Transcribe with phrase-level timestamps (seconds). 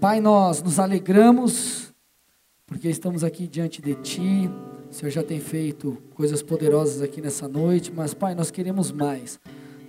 [0.00, 1.92] Pai, nós nos alegramos
[2.66, 4.50] porque estamos aqui diante de Ti.
[4.90, 9.38] O Senhor já tem feito coisas poderosas aqui nessa noite, mas Pai, nós queremos mais.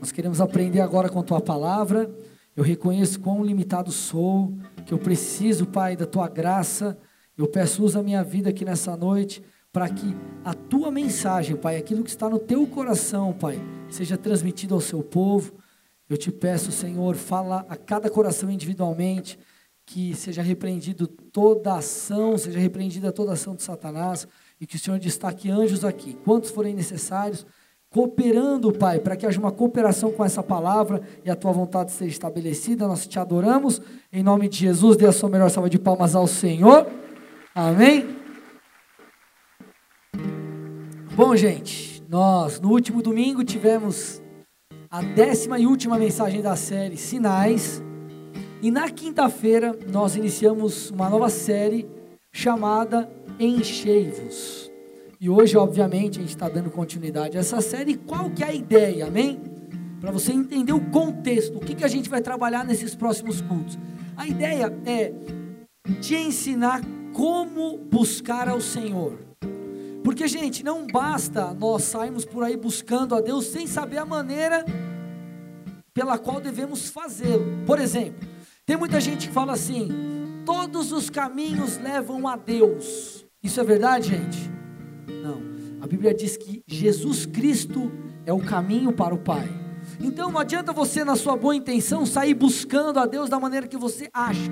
[0.02, 2.14] Nós queremos aprender agora com Tua palavra.
[2.58, 4.54] Eu reconheço quão limitado sou,
[4.86, 6.98] que eu preciso, Pai, da Tua graça.
[7.38, 9.42] Eu peço, usa a minha vida aqui nessa noite
[9.72, 13.58] para que a Tua mensagem, Pai, aquilo que está no Teu coração, Pai,
[13.90, 15.54] seja transmitido ao Seu povo.
[16.10, 19.40] Eu te peço, Senhor, fala a cada coração individualmente,
[19.86, 24.28] que seja repreendido toda ação, seja repreendida toda ação de Satanás,
[24.60, 27.46] e que o Senhor destaque anjos aqui, quantos forem necessários,
[27.90, 32.12] cooperando, Pai, para que haja uma cooperação com essa palavra e a tua vontade seja
[32.12, 32.88] estabelecida.
[32.88, 36.26] Nós te adoramos, em nome de Jesus, dê a sua melhor salva de palmas ao
[36.26, 36.88] Senhor.
[37.54, 38.16] Amém.
[41.14, 44.22] Bom, gente, nós no último domingo tivemos
[44.90, 47.84] a décima e última mensagem da série Sinais.
[48.62, 51.90] E na quinta-feira nós iniciamos uma nova série
[52.32, 54.72] chamada Enchei-vos.
[55.20, 57.96] E hoje, obviamente, a gente está dando continuidade a essa série.
[57.98, 59.40] Qual que é a ideia, amém?
[60.00, 63.80] Para você entender o contexto, o que, que a gente vai trabalhar nesses próximos cultos.
[64.16, 65.12] A ideia é
[66.00, 66.82] te ensinar
[67.14, 69.18] como buscar ao Senhor.
[70.04, 74.64] Porque, gente, não basta nós sairmos por aí buscando a Deus sem saber a maneira
[75.96, 77.64] pela qual devemos fazê-lo.
[77.66, 78.31] Por exemplo,
[78.72, 79.90] tem muita gente que fala assim:
[80.46, 83.26] todos os caminhos levam a Deus.
[83.44, 84.50] Isso é verdade, gente?
[85.22, 85.42] Não.
[85.82, 87.92] A Bíblia diz que Jesus Cristo
[88.26, 89.50] é o caminho para o Pai.
[90.00, 93.76] Então não adianta você, na sua boa intenção, sair buscando a Deus da maneira que
[93.76, 94.50] você acha,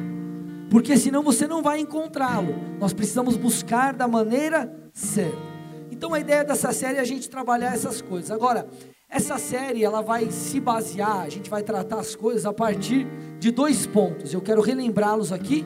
[0.70, 2.56] porque senão você não vai encontrá-lo.
[2.78, 5.38] Nós precisamos buscar da maneira certa.
[5.90, 8.32] Então a ideia dessa série é a gente trabalhar essas coisas.
[8.32, 8.68] Agora,
[9.10, 13.08] essa série ela vai se basear, a gente vai tratar as coisas a partir
[13.40, 14.34] de dois pontos.
[14.34, 15.66] Eu quero relembrá-los aqui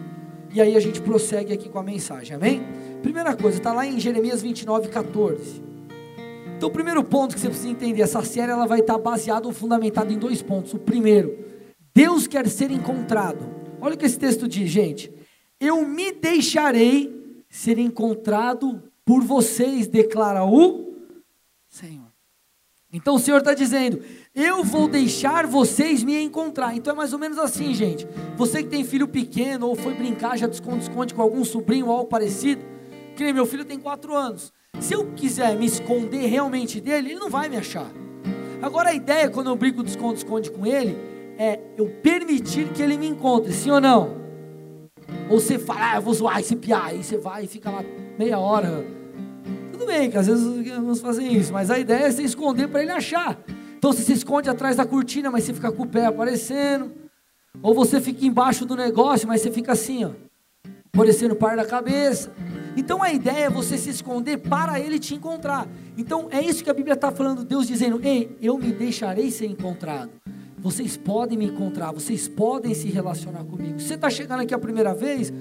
[0.54, 2.64] e aí a gente prossegue aqui com a mensagem, amém?
[3.02, 5.62] Primeira coisa, está lá em Jeremias 29, 14.
[6.56, 9.54] Então, o primeiro ponto que você precisa entender, essa série ela vai estar baseada ou
[9.54, 10.74] fundamentada em dois pontos.
[10.74, 11.38] O primeiro,
[11.94, 13.46] Deus quer ser encontrado.
[13.82, 15.12] Olha o que esse texto diz, gente.
[15.60, 20.94] Eu me deixarei ser encontrado por vocês, declara o
[21.68, 22.13] Senhor.
[22.94, 24.00] Então o Senhor está dizendo:
[24.36, 26.76] Eu vou deixar vocês me encontrar.
[26.76, 28.08] Então é mais ou menos assim, gente.
[28.38, 32.06] Você que tem filho pequeno ou foi brincar, já esconde-esconde com algum sobrinho ou algo
[32.06, 32.64] parecido.
[33.16, 34.54] Que nem meu filho tem quatro anos.
[34.80, 37.92] Se eu quiser me esconder realmente dele, ele não vai me achar.
[38.62, 40.96] Agora a ideia quando eu brinco de esconde-esconde com ele
[41.38, 44.22] é eu permitir que ele me encontre, sim ou não?
[45.30, 47.84] Ou você fala, ah, eu vou zoar esse piá, aí você vai e fica lá
[48.18, 48.86] meia hora
[49.84, 52.82] tudo bem que às vezes vamos fazer isso, mas a ideia é você esconder para
[52.82, 53.38] ele achar.
[53.78, 56.92] Então você se esconde atrás da cortina, mas você fica com o pé aparecendo.
[57.62, 60.12] Ou você fica embaixo do negócio, mas você fica assim, ó,
[60.94, 62.32] aparecendo par da cabeça.
[62.78, 65.68] Então a ideia é você se esconder para ele te encontrar.
[65.98, 69.48] Então é isso que a Bíblia está falando, Deus dizendo: Ei, eu me deixarei ser
[69.48, 70.12] encontrado.
[70.58, 73.82] Vocês podem me encontrar, vocês podem se relacionar comigo.
[73.82, 75.32] Você está chegando aqui a primeira vez,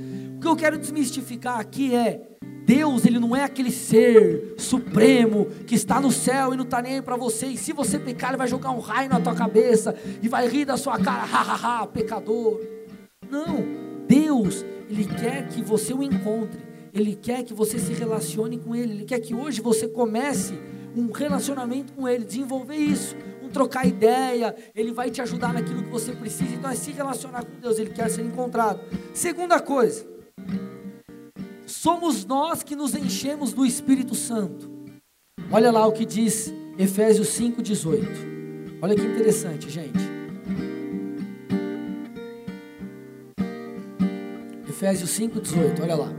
[0.42, 2.20] que eu quero desmistificar aqui é
[2.66, 7.00] Deus, ele não é aquele ser supremo que está no céu e não está nem
[7.00, 7.46] para você.
[7.46, 10.64] E se você pecar, ele vai jogar um raio na tua cabeça e vai rir
[10.64, 12.60] da sua cara, ha, ha, ha, pecador.
[13.28, 13.64] Não,
[14.06, 16.60] Deus, ele quer que você o encontre.
[16.92, 18.92] Ele quer que você se relacione com ele.
[18.92, 20.54] Ele quer que hoje você comece
[20.96, 24.54] um relacionamento com ele, desenvolver isso, um trocar ideia.
[24.74, 26.54] Ele vai te ajudar naquilo que você precisa.
[26.54, 27.78] Então é se relacionar com Deus.
[27.78, 28.80] Ele quer ser encontrado.
[29.12, 30.11] Segunda coisa
[31.82, 34.70] somos nós que nos enchemos do Espírito Santo.
[35.50, 38.78] Olha lá o que diz Efésios 5,18.
[38.80, 39.98] Olha que interessante, gente.
[44.68, 46.12] Efésios 5,18, olha lá.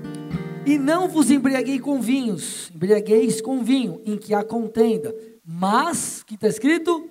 [0.65, 6.35] E não vos embriaguei com vinhos, embriagueis com vinho, em que há contenda, mas, que
[6.35, 7.09] está escrito?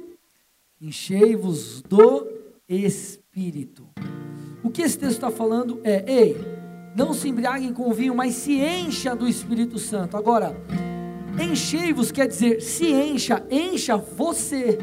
[0.79, 2.27] Enchei-vos do
[2.69, 3.89] Espírito.
[4.63, 6.52] O que esse texto está falando é, ei,
[6.95, 10.17] não se embriaguem com vinho, mas se encha do Espírito Santo.
[10.17, 10.55] Agora,
[11.41, 14.79] enchei-vos quer dizer se encha, encha você.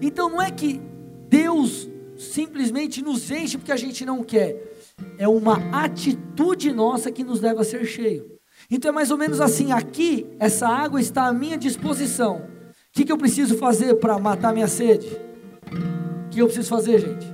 [0.00, 0.80] Então não é que
[1.28, 4.76] Deus simplesmente nos enche porque a gente não quer.
[5.16, 8.38] É uma atitude nossa que nos leva a ser cheio.
[8.70, 12.36] Então é mais ou menos assim: aqui, essa água está à minha disposição.
[12.36, 15.08] O que, que eu preciso fazer para matar minha sede?
[16.26, 17.26] O que eu preciso fazer, gente?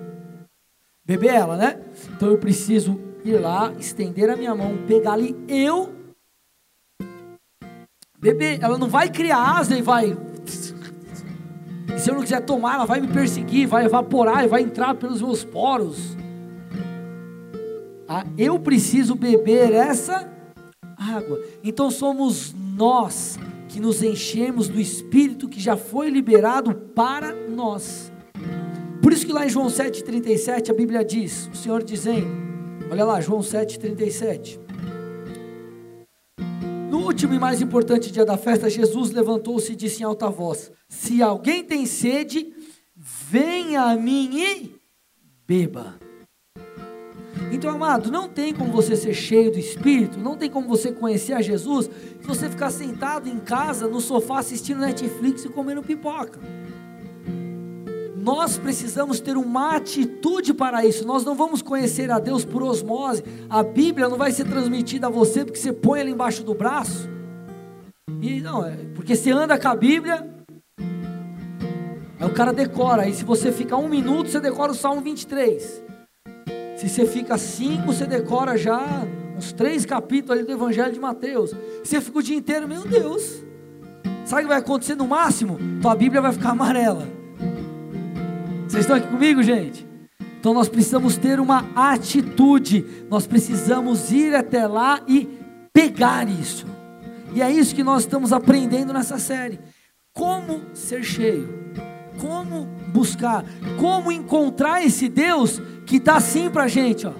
[1.04, 1.80] Beber ela, né?
[2.14, 5.92] Então eu preciso ir lá, estender a minha mão, pegar ali, eu
[8.20, 8.58] beber.
[8.62, 10.16] Ela não vai criar asa e vai.
[11.94, 14.94] E se eu não quiser tomar, ela vai me perseguir, vai evaporar e vai entrar
[14.94, 16.16] pelos meus poros.
[18.08, 20.30] Ah, eu preciso beber essa
[20.96, 21.40] água.
[21.62, 23.38] Então somos nós
[23.68, 28.12] que nos enchemos do Espírito que já foi liberado para nós.
[29.02, 32.43] Por isso que lá em João 7,37 a Bíblia diz, o Senhor dizendo,
[32.90, 34.58] olha lá, João 7,37.
[36.90, 40.70] No último e mais importante dia da festa, Jesus levantou-se e disse em alta voz:
[40.88, 42.54] Se alguém tem sede,
[42.96, 44.74] venha a mim e
[45.46, 45.98] beba.
[47.52, 51.34] Então, amado, não tem como você ser cheio do Espírito, não tem como você conhecer
[51.34, 51.86] a Jesus
[52.20, 56.40] se você ficar sentado em casa, no sofá, assistindo Netflix e comendo pipoca.
[58.24, 61.06] Nós precisamos ter uma atitude para isso.
[61.06, 63.22] Nós não vamos conhecer a Deus por osmose.
[63.50, 67.06] A Bíblia não vai ser transmitida a você porque você põe ela embaixo do braço.
[68.22, 70.26] E não, é porque você anda com a Bíblia,
[72.18, 73.02] aí o cara decora.
[73.02, 75.84] Aí se você fica um minuto, você decora o Salmo 23.
[76.78, 79.06] Se você fica cinco, você decora já
[79.36, 81.50] uns três capítulos ali do Evangelho de Mateus.
[81.50, 83.44] Se você fica o dia inteiro, meu Deus.
[84.24, 85.58] Sabe o que vai acontecer no máximo?
[85.82, 87.13] Tua Bíblia vai ficar amarela.
[88.66, 89.86] Vocês estão aqui comigo, gente?
[90.40, 92.84] Então nós precisamos ter uma atitude.
[93.10, 95.28] Nós precisamos ir até lá e
[95.72, 96.66] pegar isso.
[97.34, 99.58] E é isso que nós estamos aprendendo nessa série.
[100.12, 101.48] Como ser cheio?
[102.20, 103.44] Como buscar?
[103.78, 107.12] Como encontrar esse Deus que está assim para a gente, ó.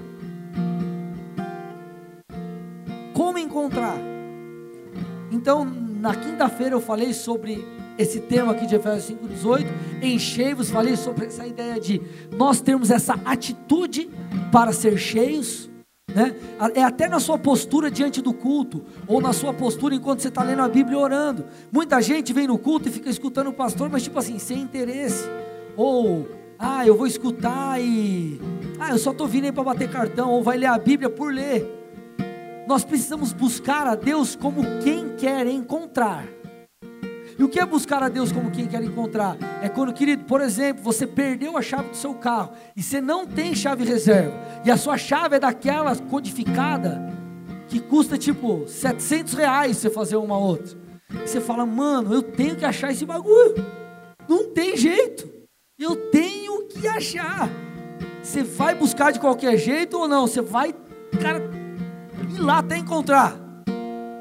[3.13, 3.97] Como encontrar?
[5.31, 7.65] Então, na quinta-feira eu falei sobre
[7.99, 9.67] esse tema aqui de Efésios 5,18.
[10.03, 12.01] Enchei-vos, falei sobre essa ideia de
[12.37, 14.11] nós termos essa atitude
[14.51, 15.71] para ser cheios.
[16.15, 16.35] Né?
[16.75, 20.43] É até na sua postura diante do culto, ou na sua postura enquanto você está
[20.43, 21.47] lendo a Bíblia e orando.
[21.73, 25.29] Muita gente vem no culto e fica escutando o pastor, mas tipo assim, sem interesse.
[25.77, 28.41] Ou ah, eu vou escutar e.
[28.79, 31.33] Ah, eu só estou vindo aí para bater cartão, ou vai ler a Bíblia por
[31.33, 31.67] ler.
[32.67, 36.25] Nós precisamos buscar a Deus como quem quer encontrar.
[37.39, 39.37] E o que é buscar a Deus como quem quer encontrar?
[39.63, 43.27] É quando, querido, por exemplo, você perdeu a chave do seu carro e você não
[43.27, 44.33] tem chave reserva,
[44.65, 47.13] e a sua chave é daquela codificada
[47.69, 50.77] que custa tipo 700 reais você fazer uma outra.
[51.11, 53.55] E você fala, mano, eu tenho que achar esse bagulho.
[54.29, 55.29] Não tem jeito.
[55.79, 57.49] Eu tenho que achar.
[58.23, 60.27] Você vai buscar de qualquer jeito ou não?
[60.27, 60.75] Você vai,
[61.21, 61.43] cara,
[62.33, 63.37] ir lá até encontrar.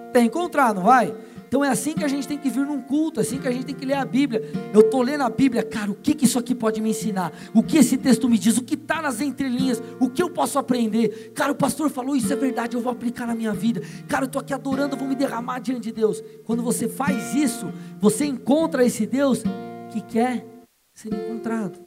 [0.10, 1.15] Até encontrar, não vai?
[1.53, 3.51] Então é assim que a gente tem que vir num culto, é assim que a
[3.51, 4.41] gente tem que ler a Bíblia.
[4.73, 7.31] Eu estou lendo a Bíblia, cara, o que, que isso aqui pode me ensinar?
[7.53, 8.57] O que esse texto me diz?
[8.57, 9.79] O que está nas entrelinhas?
[10.00, 11.31] O que eu posso aprender?
[11.35, 13.83] Cara, o pastor falou, isso é verdade, eu vou aplicar na minha vida.
[14.07, 16.23] Cara, eu estou aqui adorando, eu vou me derramar diante de Deus.
[16.44, 19.44] Quando você faz isso, você encontra esse Deus
[19.91, 20.44] que quer
[20.91, 21.85] ser encontrado.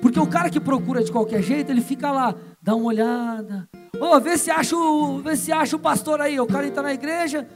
[0.00, 3.68] Porque o cara que procura de qualquer jeito, ele fica lá, dá uma olhada.
[4.00, 6.40] Ô, oh, vê se acha o, vê se acha o pastor aí.
[6.40, 7.46] O cara entra na igreja,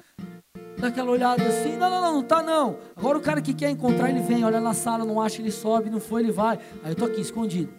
[0.82, 2.76] dá aquela olhada assim, não, não, não, não tá não.
[2.96, 5.88] Agora o cara que quer encontrar, ele vem, olha na sala, não acha, ele sobe,
[5.88, 6.58] não foi, ele vai.
[6.82, 7.73] Aí eu tô aqui escondido.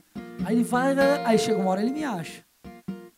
[0.45, 0.95] Aí ele vai,
[1.25, 2.43] aí chega uma hora ele me acha.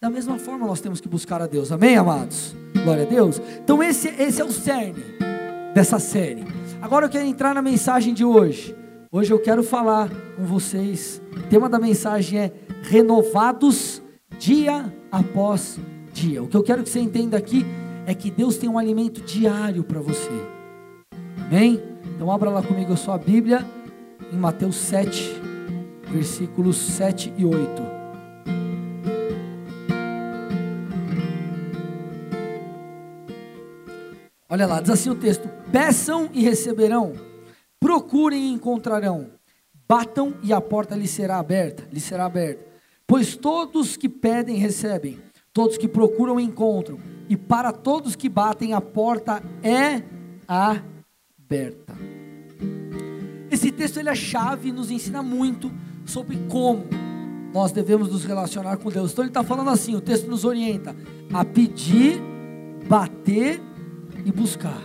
[0.02, 1.72] Da mesma forma nós temos que buscar a Deus.
[1.72, 2.56] Amém, amados?
[2.84, 3.40] Glória a Deus.
[3.64, 5.04] Então esse, esse é o cerne
[5.76, 6.44] dessa série.
[6.82, 8.76] Agora eu quero entrar na mensagem de hoje.
[9.12, 11.22] Hoje eu quero falar com vocês.
[11.32, 14.02] O tema da mensagem é renovados
[14.40, 15.80] dia após
[16.12, 16.42] dia.
[16.42, 17.64] O que eu quero que você entenda aqui
[18.06, 20.30] é que Deus tem um alimento diário para você.
[21.46, 21.82] Amém?
[22.16, 23.66] Então abra lá comigo a sua Bíblia
[24.32, 25.42] em Mateus 7,
[26.12, 27.96] versículos 7 e 8.
[34.48, 37.14] Olha lá, diz assim o texto: Peçam e receberão,
[37.80, 39.32] procurem e encontrarão,
[39.88, 42.64] batam e a porta lhe será aberta, lhe será aberta.
[43.08, 45.20] Pois todos que pedem recebem,
[45.52, 50.04] todos que procuram encontram e para todos que batem a porta é
[50.48, 51.96] aberta.
[53.50, 55.72] Esse texto ele é chave e nos ensina muito
[56.06, 56.86] sobre como
[57.54, 59.12] nós devemos nos relacionar com Deus.
[59.12, 60.96] Então ele está falando assim, o texto nos orienta
[61.34, 62.22] a pedir,
[62.88, 63.62] bater
[64.26, 64.82] e buscar.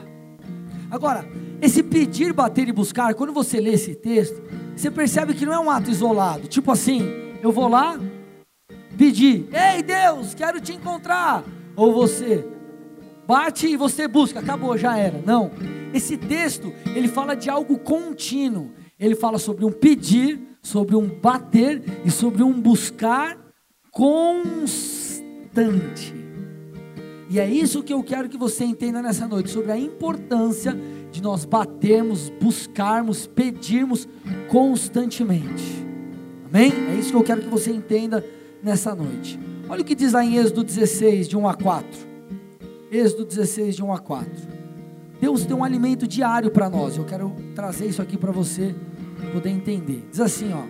[0.91, 1.29] Agora,
[1.61, 4.43] esse pedir, bater e buscar, quando você lê esse texto,
[4.75, 6.49] você percebe que não é um ato isolado.
[6.49, 7.03] Tipo assim,
[7.43, 7.99] eu vou lá,
[8.97, 11.45] pedir, ei Deus, quero te encontrar.
[11.81, 12.47] Ou você
[13.27, 15.23] bate e você busca, acabou, já era.
[15.25, 15.51] Não.
[15.95, 18.73] Esse texto, ele fala de algo contínuo.
[18.99, 23.39] Ele fala sobre um pedir, sobre um bater e sobre um buscar
[23.91, 24.95] constante.
[27.31, 30.77] E é isso que eu quero que você entenda nessa noite, sobre a importância
[31.11, 34.07] de nós batermos, buscarmos, pedirmos
[34.51, 35.87] constantemente.
[36.45, 36.75] Amém?
[36.91, 38.23] É isso que eu quero que você entenda
[38.63, 39.41] nessa noite.
[39.71, 41.89] Olha o que diz lá em Êxodo 16, de 1 a 4.
[42.91, 44.29] Êxodo 16, de 1 a 4.
[45.21, 46.97] Deus tem um alimento diário para nós.
[46.97, 48.75] Eu quero trazer isso aqui para você
[49.33, 50.09] poder entender.
[50.11, 50.65] Diz assim, ó.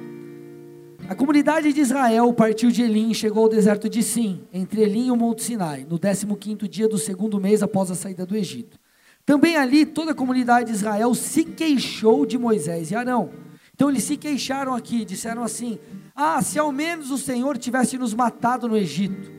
[1.09, 5.07] A comunidade de Israel partiu de Elim e chegou ao deserto de Sim, entre Elim
[5.07, 8.79] e o Monte Sinai, no 15º dia do segundo mês após a saída do Egito.
[9.25, 13.31] Também ali toda a comunidade de Israel se queixou de Moisés e Arão.
[13.75, 15.79] Então eles se queixaram aqui, disseram assim:
[16.23, 19.33] Ah, se ao menos o Senhor tivesse nos matado no Egito.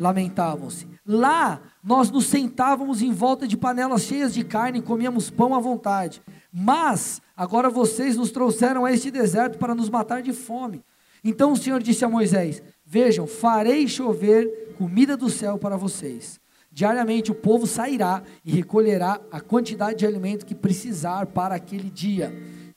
[0.00, 0.88] Lamentavam-se.
[1.06, 5.60] Lá nós nos sentávamos em volta de panelas cheias de carne e comíamos pão à
[5.60, 6.22] vontade.
[6.50, 10.82] Mas agora vocês nos trouxeram a este deserto para nos matar de fome.
[11.22, 16.40] Então o Senhor disse a Moisés: Vejam, farei chover comida do céu para vocês.
[16.70, 22.32] Diariamente o povo sairá e recolherá a quantidade de alimento que precisar para aquele dia.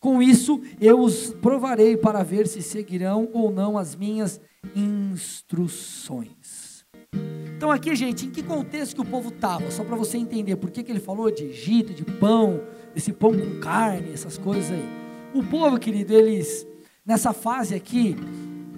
[0.06, 4.40] Com isso, eu os provarei para ver se seguirão ou não as minhas
[4.76, 6.86] instruções.
[7.58, 9.72] Então, aqui, gente, em que contexto que o povo estava?
[9.72, 12.62] Só para você entender por que, que ele falou de Egito, de pão,
[12.94, 14.88] desse pão com carne, essas coisas aí.
[15.34, 16.68] O povo, querido, eles,
[17.04, 18.16] nessa fase aqui,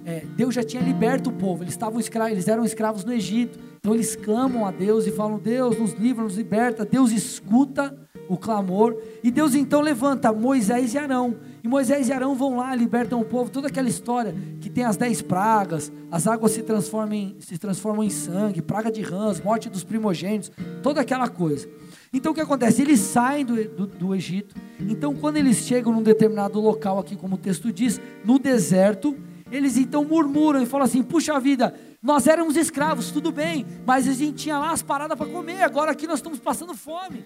[0.08, 3.58] é, Deus já tinha liberto o povo, eles, estavam escravos, eles eram escravos no Egito,
[3.76, 6.82] então eles clamam a Deus e falam: Deus nos livra, nos liberta.
[6.82, 7.94] Deus escuta
[8.26, 11.36] o clamor e Deus então levanta Moisés e Arão.
[11.62, 13.50] E Moisés e Arão vão lá, libertam o povo.
[13.50, 18.02] Toda aquela história que tem as dez pragas, as águas se transformam em, se transformam
[18.02, 20.50] em sangue, praga de rãs, morte dos primogênitos,
[20.82, 21.68] toda aquela coisa.
[22.14, 22.80] Então o que acontece?
[22.80, 24.54] Eles saem do, do, do Egito.
[24.80, 29.14] Então quando eles chegam num determinado local, aqui como o texto diz, no deserto,
[29.50, 34.12] eles então murmuram e falam assim: puxa vida, nós éramos escravos, tudo bem, mas a
[34.12, 37.24] gente tinha lá as paradas para comer, agora aqui nós estamos passando fome.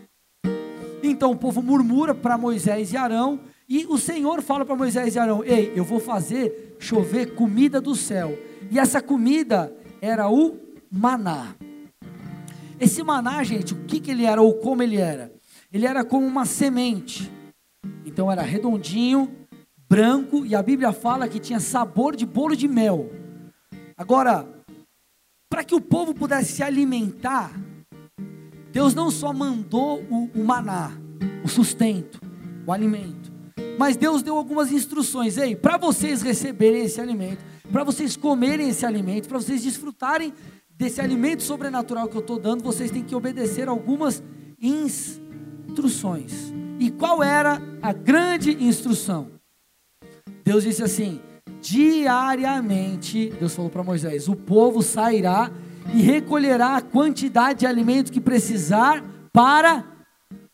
[1.02, 5.18] Então o povo murmura para Moisés e Arão, e o Senhor fala para Moisés e
[5.18, 8.38] Arão: Ei, eu vou fazer chover comida do céu.
[8.70, 10.56] E essa comida era o
[10.90, 11.54] maná.
[12.78, 15.32] Esse maná, gente, o que, que ele era ou como ele era?
[15.72, 17.30] Ele era como uma semente.
[18.04, 19.30] Então era redondinho,
[19.92, 23.12] branco, e a Bíblia fala que tinha sabor de bolo de mel.
[23.94, 24.48] Agora,
[25.50, 27.52] para que o povo pudesse se alimentar,
[28.70, 30.92] Deus não só mandou o, o maná,
[31.44, 32.18] o sustento,
[32.66, 33.30] o alimento,
[33.78, 35.36] mas Deus deu algumas instruções.
[35.36, 40.32] Ei, para vocês receberem esse alimento, para vocês comerem esse alimento, para vocês desfrutarem
[40.70, 44.22] desse alimento sobrenatural que eu estou dando, vocês têm que obedecer algumas
[44.58, 46.50] instruções.
[46.80, 49.41] E qual era a grande instrução?
[50.44, 51.20] Deus disse assim:
[51.60, 55.50] diariamente, Deus falou para Moisés: o povo sairá
[55.94, 59.84] e recolherá a quantidade de alimento que precisar para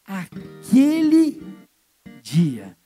[0.07, 1.43] aquele
[2.23, 2.77] dia.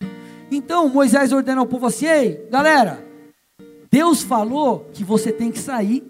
[0.51, 3.05] Então Moisés ordena ao povo assim: ei, galera,
[3.91, 6.03] Deus falou que você tem que sair,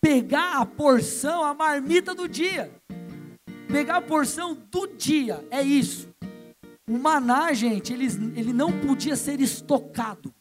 [0.00, 2.70] pegar a porção, a marmita do dia.
[3.68, 6.08] Pegar a porção do dia, é isso.
[6.88, 10.32] O maná, gente, ele, ele não podia ser estocado.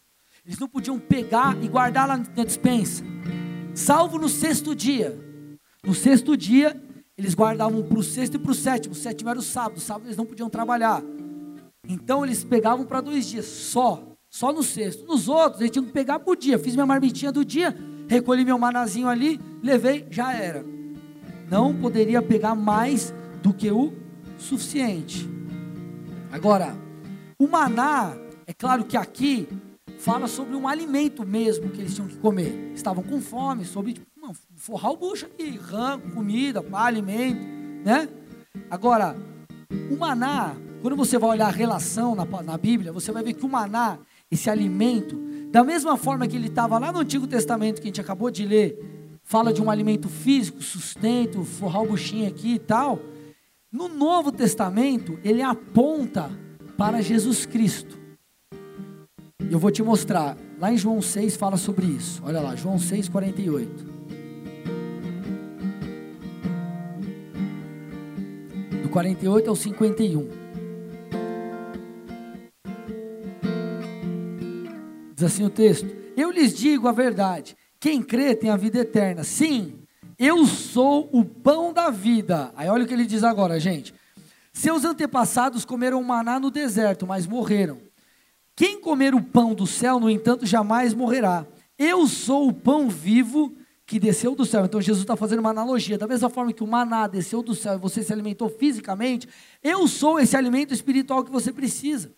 [0.47, 3.03] Eles não podiam pegar e guardar lá na dispensa.
[3.75, 5.13] Salvo no sexto dia.
[5.85, 6.81] No sexto dia,
[7.17, 8.93] eles guardavam para o sexto e para o sétimo.
[8.93, 9.75] O sétimo era o sábado.
[9.75, 11.03] O sábado eles não podiam trabalhar.
[11.85, 14.01] Então eles pegavam para dois dias, só.
[14.29, 15.05] Só no sexto.
[15.05, 16.57] Nos outros, eles tinham que pegar por dia.
[16.57, 17.75] Fiz minha marmitinha do dia,
[18.07, 20.65] recolhi meu manazinho ali, levei, já era.
[21.51, 23.13] Não poderia pegar mais
[23.43, 23.91] do que o
[24.37, 25.29] suficiente.
[26.31, 26.73] Agora,
[27.37, 29.47] o maná, é claro que aqui
[29.97, 32.71] fala sobre um alimento mesmo que eles tinham que comer.
[32.75, 34.07] Estavam com fome, sobre tipo,
[34.55, 37.41] forrar o bucho aqui, rã, comida, pá, alimento,
[37.83, 38.09] né?
[38.69, 39.15] Agora,
[39.91, 43.45] o maná, quando você vai olhar a relação na, na Bíblia, você vai ver que
[43.45, 43.99] o maná,
[44.29, 45.17] esse alimento,
[45.51, 48.45] da mesma forma que ele estava lá no Antigo Testamento, que a gente acabou de
[48.45, 52.99] ler, fala de um alimento físico, sustento, forrar o buchinho aqui e tal.
[53.71, 56.31] No Novo Testamento, ele aponta
[56.77, 57.97] para Jesus Cristo.
[59.49, 60.35] Eu vou te mostrar.
[60.59, 62.21] Lá em João 6 fala sobre isso.
[62.25, 63.85] Olha lá, João 6, 48.
[68.83, 70.27] Do 48 ao 51.
[75.13, 77.55] Diz assim o texto: Eu lhes digo a verdade.
[77.79, 79.23] Quem crê tem a vida eterna.
[79.23, 79.75] Sim,
[80.19, 82.51] eu sou o pão da vida.
[82.55, 83.93] Aí olha o que ele diz agora, gente.
[84.51, 87.86] Seus antepassados comeram maná no deserto, mas morreram.
[88.57, 91.45] Quem comer o pão do céu, no entanto, jamais morrerá.
[91.77, 94.65] Eu sou o pão vivo que desceu do céu.
[94.65, 95.95] Então Jesus está fazendo uma analogia.
[95.95, 99.29] Da mesma forma que o maná desceu do céu e você se alimentou fisicamente,
[99.63, 102.11] eu sou esse alimento espiritual que você precisa.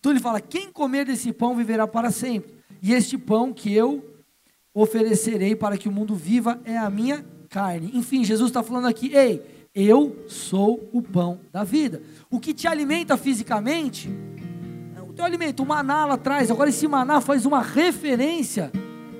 [0.00, 2.52] Então ele fala: quem comer desse pão viverá para sempre.
[2.82, 4.04] E este pão que eu
[4.74, 7.92] oferecerei para que o mundo viva é a minha carne.
[7.94, 12.02] Enfim, Jesus está falando aqui, ei, eu sou o pão da vida.
[12.28, 14.10] O que te alimenta fisicamente,
[15.14, 18.72] teu alimento, o maná lá atrás, agora esse maná faz uma referência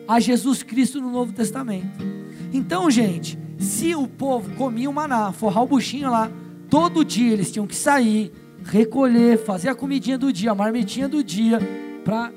[0.07, 2.05] a Jesus Cristo no Novo Testamento.
[2.53, 6.31] Então, gente, se o povo comia o maná, forrar o buchinho lá,
[6.69, 8.33] todo dia eles tinham que sair,
[8.65, 11.59] recolher, fazer a comidinha do dia, a marmitinha do dia,
[12.05, 12.33] para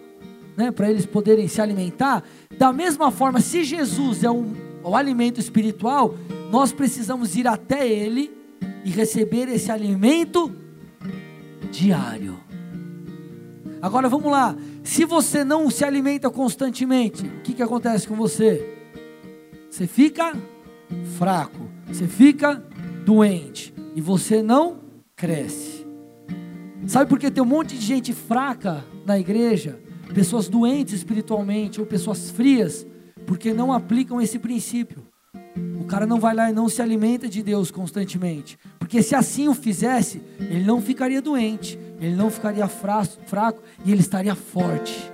[0.56, 2.24] né, eles poderem se alimentar.
[2.58, 6.16] Da mesma forma, se Jesus é o alimento espiritual,
[6.52, 8.32] nós precisamos ir até Ele
[8.86, 10.56] e receber esse alimento
[11.72, 12.48] diário.
[13.82, 14.56] Agora vamos lá.
[14.84, 18.78] Se você não se alimenta constantemente, o que, que acontece com você?
[19.70, 20.34] Você fica
[21.18, 22.64] fraco, você fica
[23.06, 24.80] doente e você não
[25.16, 25.86] cresce.
[26.88, 29.80] Sabe por que tem um monte de gente fraca na igreja?
[30.14, 32.88] Pessoas doentes espiritualmente ou pessoas frias,
[33.26, 35.04] porque não aplicam esse princípio.
[35.80, 38.58] O cara não vai lá e não se alimenta de Deus constantemente.
[38.80, 44.02] Porque se assim o fizesse, ele não ficaria doente, ele não ficaria fraco e ele
[44.02, 45.12] estaria forte.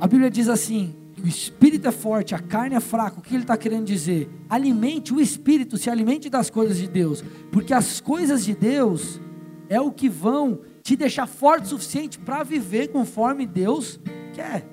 [0.00, 3.20] A Bíblia diz assim: o espírito é forte, a carne é fraca.
[3.20, 4.28] O que ele está querendo dizer?
[4.48, 7.22] Alimente o espírito, se alimente das coisas de Deus,
[7.52, 9.20] porque as coisas de Deus
[9.68, 14.00] é o que vão te deixar forte o suficiente para viver conforme Deus
[14.34, 14.66] quer.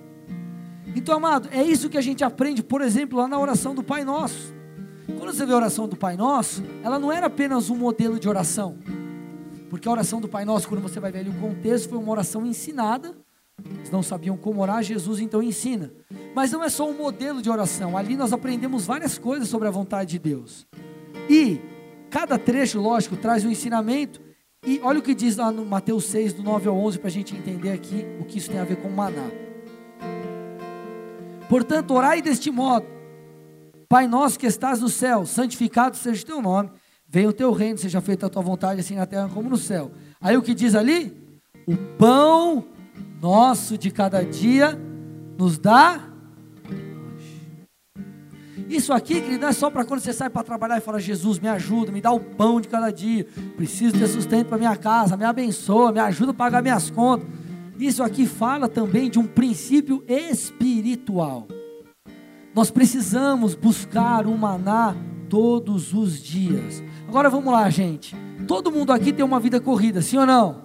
[0.96, 4.04] Então, amado, é isso que a gente aprende, por exemplo, lá na oração do Pai
[4.04, 4.52] Nosso.
[5.06, 8.28] Quando você vê a oração do Pai Nosso, ela não era apenas um modelo de
[8.28, 8.78] oração.
[9.70, 12.12] Porque a oração do Pai Nosso, quando você vai ver ali o contexto, foi uma
[12.12, 13.16] oração ensinada.
[13.76, 15.92] Eles não sabiam como orar, Jesus então ensina.
[16.34, 19.72] Mas não é só um modelo de oração, ali nós aprendemos várias coisas sobre a
[19.72, 20.66] vontade de Deus.
[21.30, 21.62] E
[22.10, 24.22] cada trecho, lógico, traz um ensinamento.
[24.66, 27.12] E olha o que diz lá no Mateus 6, do 9 ao 11, para a
[27.12, 29.30] gente entender aqui o que isso tem a ver com maná.
[31.48, 32.86] Portanto, orai deste modo:
[33.88, 36.72] Pai nosso que estás no céu, santificado seja o teu nome,
[37.10, 39.92] venha o teu reino, seja feita a tua vontade, assim na terra como no céu.
[40.22, 41.18] Aí o que diz ali?
[41.68, 42.66] O pão
[43.22, 44.80] nosso de cada dia
[45.38, 46.10] nos dá
[48.70, 51.40] isso aqui, querido, não é só para quando você sai para trabalhar e fala: Jesus,
[51.40, 53.26] me ajuda, me dá o pão de cada dia.
[53.58, 57.28] Preciso ter sustento para minha casa, me abençoa, me ajuda a pagar minhas contas.
[57.80, 61.48] Isso aqui fala também de um princípio espiritual.
[62.54, 64.96] Nós precisamos buscar o maná
[65.30, 66.84] todos os dias.
[67.08, 68.16] Agora vamos lá, gente.
[68.48, 70.64] Todo mundo aqui tem uma vida corrida, sim ou não?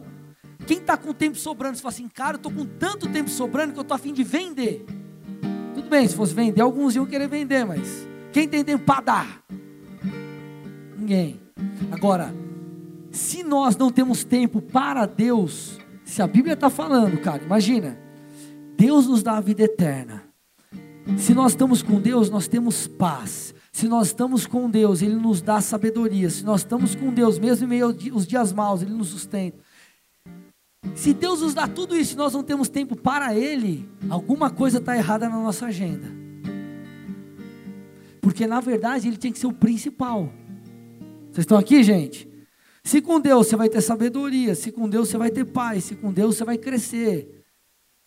[0.66, 3.72] Quem está com tempo sobrando, você fala assim, cara, eu estou com tanto tempo sobrando
[3.72, 4.84] que eu estou afim de vender.
[5.74, 9.44] Tudo bem, se fosse vender, alguns iam querer vender, mas quem tem tempo para dar?
[10.96, 11.40] Ninguém.
[11.92, 12.34] Agora,
[13.10, 17.98] se nós não temos tempo para Deus, se a Bíblia está falando, cara, imagina,
[18.76, 20.24] Deus nos dá a vida eterna.
[21.18, 23.54] Se nós estamos com Deus, nós temos paz.
[23.74, 26.30] Se nós estamos com Deus, Ele nos dá sabedoria.
[26.30, 29.58] Se nós estamos com Deus, mesmo em meio aos dias maus, Ele nos sustenta.
[30.94, 34.78] Se Deus nos dá tudo isso e nós não temos tempo para Ele, alguma coisa
[34.78, 36.06] está errada na nossa agenda.
[38.20, 40.32] Porque na verdade Ele tem que ser o principal.
[41.32, 42.28] Vocês estão aqui, gente?
[42.84, 45.96] Se com Deus você vai ter sabedoria, se com Deus você vai ter paz, se
[45.96, 47.33] com Deus você vai crescer.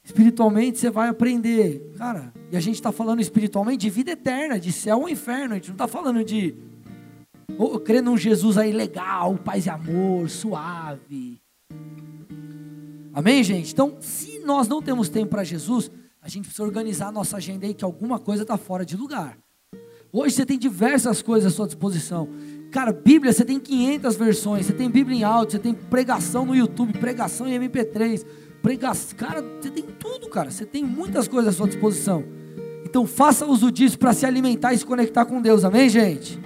[0.08, 1.92] Espiritualmente você vai aprender.
[1.98, 5.52] Cara, e a gente está falando espiritualmente de vida eterna, de céu ou inferno.
[5.52, 6.56] A gente não está falando de
[7.58, 11.42] oh, crer num Jesus aí legal, paz e amor, suave.
[13.14, 13.74] Amém, gente?
[13.74, 15.92] Então, se nós não temos tempo para Jesus,
[16.22, 19.38] a gente precisa organizar a nossa agenda aí, que alguma coisa está fora de lugar.
[20.14, 22.30] Hoje você tem diversas coisas à sua disposição.
[22.72, 24.66] Cara, Bíblia, você tem 500 versões.
[24.66, 28.26] Você tem Bíblia em áudio, você tem pregação no YouTube, pregação em MP3.
[28.68, 30.52] Pregação, cara, você tem tudo, cara.
[30.52, 32.26] Você tem muitas coisas à sua disposição.
[32.84, 35.64] Então, faça uso disso para se alimentar e se conectar com Deus.
[35.64, 36.38] Amém, gente?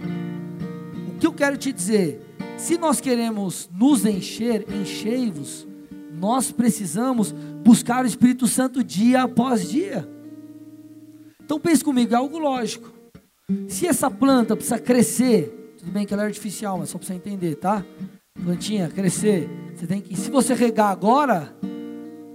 [1.15, 2.21] O que eu quero te dizer?
[2.57, 5.67] Se nós queremos nos encher, enchei-vos
[6.13, 7.31] nós precisamos
[7.63, 10.07] buscar o Espírito Santo dia após dia.
[11.43, 12.93] Então pense comigo, é algo lógico.
[13.67, 17.15] Se essa planta precisa crescer, tudo bem que ela é artificial, mas só para você
[17.15, 17.83] entender, tá?
[18.43, 19.49] Plantinha, crescer.
[19.75, 21.51] Você tem que, se você regar agora,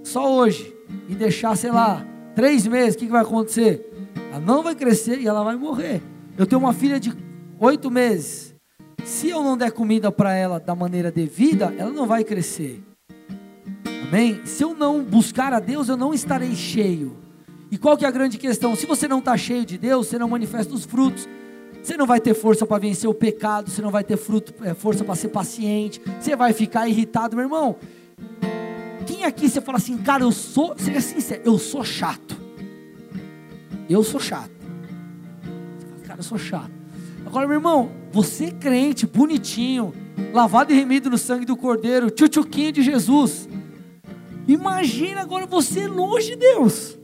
[0.07, 0.73] só hoje,
[1.09, 3.93] e deixar, sei lá, três meses, o que, que vai acontecer?
[4.31, 6.01] Ela não vai crescer e ela vai morrer.
[6.39, 7.13] Eu tenho uma filha de
[7.59, 8.55] oito meses.
[9.05, 12.83] Se eu não der comida para ela da maneira devida, ela não vai crescer.
[14.09, 14.41] Amém?
[14.45, 17.17] Se eu não buscar a Deus, eu não estarei cheio.
[17.69, 18.77] E qual que é a grande questão?
[18.77, 21.29] Se você não está cheio de Deus, você não manifesta os frutos.
[21.83, 24.73] Você não vai ter força para vencer o pecado, você não vai ter fruto, é,
[24.73, 27.77] força para ser paciente, você vai ficar irritado, meu irmão.
[29.07, 32.37] Quem aqui você fala assim, cara, eu sou, seja sincero, eu sou chato.
[33.89, 34.51] Eu sou chato.
[35.79, 36.73] Você fala, cara, eu sou chato.
[37.25, 39.95] Agora, meu irmão, você crente, bonitinho,
[40.33, 43.49] lavado e remido no sangue do Cordeiro, tchutchuquinho de Jesus.
[44.49, 46.99] Imagina agora você longe de Deus.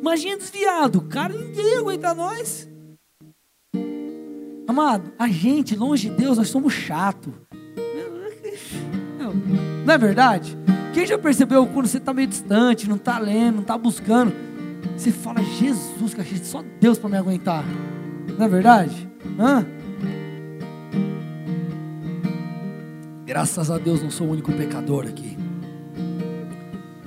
[0.00, 1.02] Imagina desviado.
[1.02, 2.68] Cara, ninguém aguenta nós.
[4.66, 7.34] Amado, a gente, longe de Deus, nós somos chato.
[9.84, 10.56] Não é verdade?
[10.92, 14.34] Quem já percebeu quando você está meio distante, não está lendo, não está buscando,
[14.96, 17.64] você fala, Jesus, que só Deus para me aguentar.
[18.36, 19.08] Não é verdade?
[19.38, 19.64] Hã?
[23.24, 25.38] Graças a Deus não sou o único pecador aqui.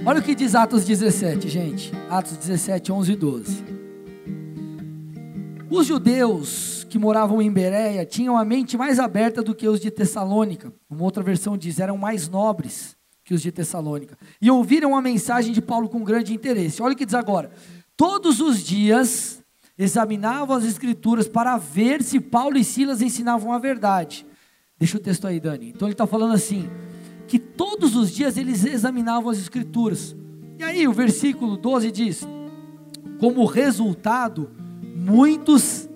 [0.05, 1.91] Olha o que diz Atos 17, gente.
[2.09, 3.63] Atos 17, 11 e 12.
[5.69, 9.91] Os judeus que moravam em Bereia tinham a mente mais aberta do que os de
[9.91, 10.71] Tessalônica.
[10.89, 14.17] Uma outra versão diz, eram mais nobres que os de Tessalônica.
[14.41, 16.81] E ouviram a mensagem de Paulo com grande interesse.
[16.81, 17.51] Olha o que diz agora.
[17.95, 19.43] Todos os dias
[19.77, 24.25] examinavam as escrituras para ver se Paulo e Silas ensinavam a verdade.
[24.77, 25.69] Deixa o texto aí, Dani.
[25.69, 26.69] Então ele está falando assim:
[27.27, 30.15] que todos os dias eles examinavam as escrituras.
[30.59, 32.27] E aí o versículo 12 diz:
[33.19, 34.51] como resultado,
[34.95, 35.87] muitos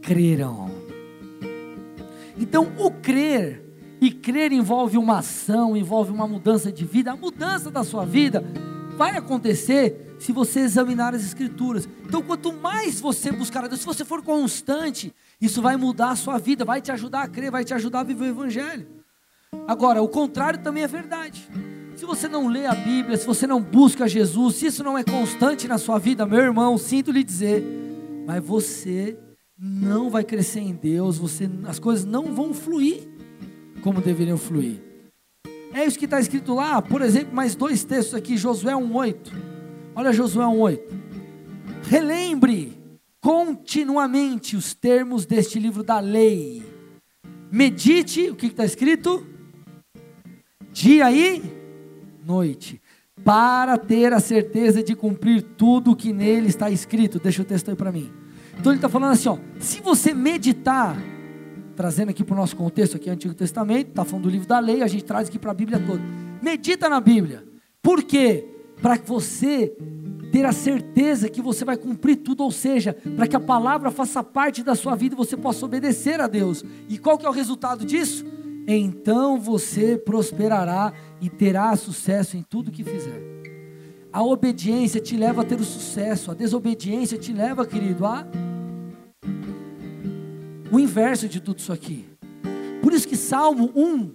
[0.00, 0.70] creram.
[2.38, 3.65] Então o crer,
[4.00, 7.12] e crer envolve uma ação, envolve uma mudança de vida.
[7.12, 8.44] A mudança da sua vida
[8.96, 11.88] vai acontecer se você examinar as Escrituras.
[12.04, 16.16] Então, quanto mais você buscar a Deus, se você for constante, isso vai mudar a
[16.16, 18.86] sua vida, vai te ajudar a crer, vai te ajudar a viver o Evangelho.
[19.66, 21.48] Agora, o contrário também é verdade.
[21.96, 25.04] Se você não lê a Bíblia, se você não busca Jesus, se isso não é
[25.04, 27.64] constante na sua vida, meu irmão, sinto lhe dizer,
[28.26, 29.16] mas você
[29.58, 33.15] não vai crescer em Deus, você, as coisas não vão fluir
[33.82, 34.82] como deveriam fluir.
[35.72, 39.16] É isso que está escrito lá, por exemplo, mais dois textos aqui, Josué 1,8.
[39.94, 40.80] Olha Josué 1,8.
[41.88, 42.78] Relembre
[43.20, 46.62] continuamente os termos deste livro da lei.
[47.50, 49.26] Medite, o que está escrito?
[50.72, 51.42] Dia e
[52.24, 52.80] noite.
[53.24, 57.18] Para ter a certeza de cumprir tudo o que nele está escrito.
[57.18, 58.12] Deixa o texto aí para mim.
[58.58, 60.96] Então ele está falando assim: ó, se você meditar,
[61.76, 64.82] trazendo aqui para o nosso contexto, aqui Antigo Testamento, está falando do livro da lei,
[64.82, 66.02] a gente traz aqui para a Bíblia toda.
[66.42, 67.44] Medita na Bíblia.
[67.82, 68.56] Por quê?
[68.80, 69.74] para você
[70.30, 74.22] ter a certeza que você vai cumprir tudo, ou seja, para que a palavra faça
[74.22, 76.64] parte da sua vida e você possa obedecer a Deus.
[76.88, 78.24] E qual que é o resultado disso?
[78.66, 83.22] Então você prosperará e terá sucesso em tudo que fizer.
[84.12, 88.26] A obediência te leva a ter o sucesso, a desobediência te leva, querido, a
[90.70, 92.04] o inverso de tudo isso aqui.
[92.82, 94.10] Por isso que Salmo 1,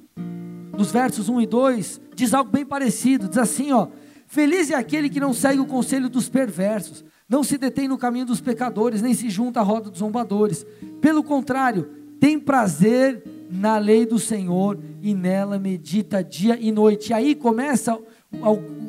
[0.77, 3.87] nos versos 1 e 2, diz algo bem parecido, diz assim, ó:
[4.27, 8.25] Feliz é aquele que não segue o conselho dos perversos, não se detém no caminho
[8.25, 10.65] dos pecadores, nem se junta à roda dos zombadores.
[11.01, 17.09] Pelo contrário, tem prazer na lei do Senhor e nela medita dia e noite.
[17.09, 17.99] E aí começa,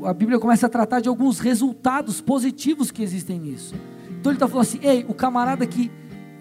[0.04, 3.74] a Bíblia começa a tratar de alguns resultados positivos que existem nisso.
[4.20, 5.90] Então ele está falando assim: ei, o camarada que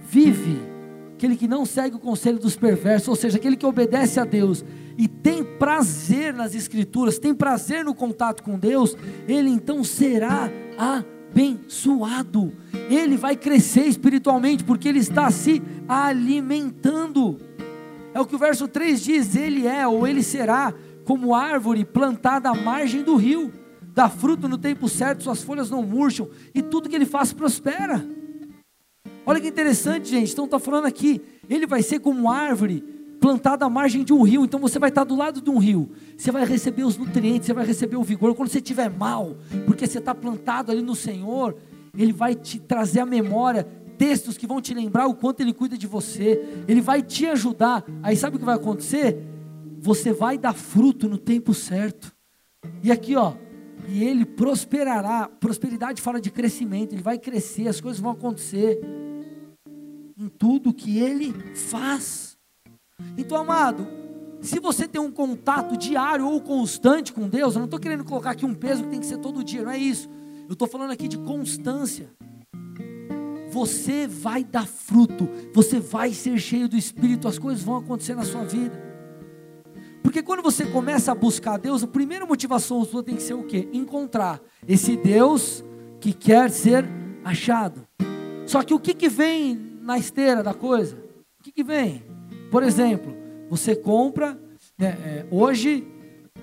[0.07, 0.59] vive,
[1.21, 4.65] aquele que não segue o conselho dos perversos, ou seja, aquele que obedece a Deus
[4.97, 12.51] e tem prazer nas Escrituras, tem prazer no contato com Deus, ele então será abençoado.
[12.89, 17.37] Ele vai crescer espiritualmente, porque ele está se alimentando.
[18.15, 20.73] É o que o verso 3 diz: ele é ou ele será
[21.05, 23.53] como árvore plantada à margem do rio,
[23.93, 28.03] dá fruto no tempo certo, suas folhas não murcham, e tudo que ele faz prospera.
[29.25, 30.31] Olha que interessante, gente.
[30.31, 32.83] Então está falando aqui, ele vai ser como árvore
[33.19, 35.91] plantado à margem de um rio, então você vai estar do lado de um rio,
[36.17, 38.33] você vai receber os nutrientes, você vai receber o vigor.
[38.33, 39.37] Quando você estiver mal,
[39.67, 41.55] porque você está plantado ali no Senhor,
[41.95, 43.63] Ele vai te trazer à memória
[43.95, 47.85] textos que vão te lembrar o quanto Ele cuida de você, Ele vai te ajudar.
[48.01, 49.23] Aí sabe o que vai acontecer?
[49.77, 52.11] Você vai dar fruto no tempo certo.
[52.83, 53.33] E aqui, ó,
[53.87, 55.27] e ele prosperará.
[55.27, 58.79] Prosperidade fala de crescimento, ele vai crescer, as coisas vão acontecer
[60.17, 62.37] em tudo que ele faz.
[63.17, 63.87] Então, amado,
[64.41, 68.31] se você tem um contato diário ou constante com Deus, eu não estou querendo colocar
[68.31, 70.09] aqui um peso que tem que ser todo dia, não é isso.
[70.47, 72.09] Eu estou falando aqui de constância.
[73.51, 78.23] Você vai dar fruto, você vai ser cheio do Espírito, as coisas vão acontecer na
[78.23, 78.90] sua vida.
[80.11, 83.43] Porque quando você começa a buscar Deus, a primeira motivação sua tem que ser o
[83.43, 83.69] quê?
[83.71, 85.63] Encontrar esse Deus
[86.01, 86.85] que quer ser
[87.23, 87.87] achado.
[88.45, 90.97] Só que o que, que vem na esteira da coisa?
[91.39, 92.03] O que, que vem?
[92.51, 93.15] Por exemplo,
[93.49, 94.37] você compra,
[94.77, 95.87] né, é, hoje,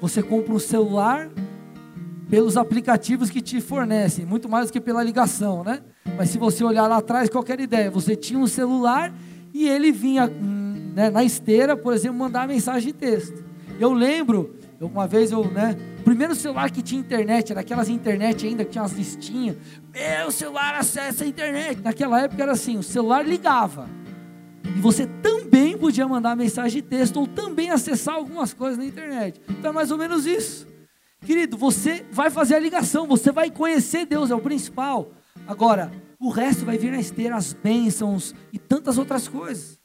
[0.01, 1.31] você compra um celular
[2.31, 5.83] pelos aplicativos que te fornecem, muito mais do que pela ligação, né?
[6.17, 9.13] Mas se você olhar lá atrás, qualquer ideia, você tinha um celular
[9.53, 13.48] e ele vinha hum, né, na esteira, por exemplo, mandar mensagem de texto.
[13.79, 18.65] Eu lembro, uma vez eu, né, primeiro celular que tinha internet, era aquelas internet ainda
[18.65, 19.57] que tinha umas listinhas.
[19.95, 21.81] Meu celular acessa a internet.
[21.81, 23.89] Naquela época era assim, o celular ligava.
[24.65, 29.41] E você também podia mandar mensagem de texto ou também acessar algumas coisas na internet.
[29.49, 30.67] Então é mais ou menos isso.
[31.25, 35.13] Querido, você vai fazer a ligação, você vai conhecer Deus, é o principal.
[35.47, 39.79] Agora, o resto vai vir na esteira, as bênçãos e tantas outras coisas.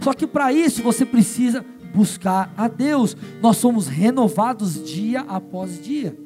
[0.00, 3.16] Só que para isso você precisa buscar a Deus.
[3.40, 6.16] Nós somos renovados dia após dia.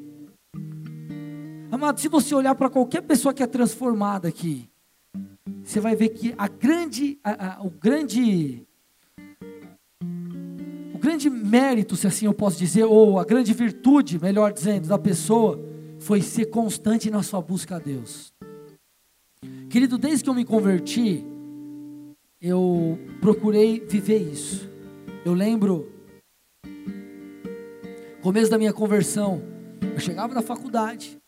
[1.70, 4.68] Amado, se você olhar para qualquer pessoa que é transformada aqui,
[5.62, 8.66] você vai ver que a grande, a, a, o grande,
[10.94, 14.98] o grande mérito, se assim eu posso dizer, ou a grande virtude, melhor dizendo, da
[14.98, 15.62] pessoa,
[15.98, 18.32] foi ser constante na sua busca a Deus.
[19.68, 21.24] Querido, desde que eu me converti,
[22.40, 24.68] eu procurei viver isso.
[25.28, 25.92] Eu lembro,
[28.22, 29.42] começo da minha conversão,
[29.82, 31.18] eu chegava da faculdade,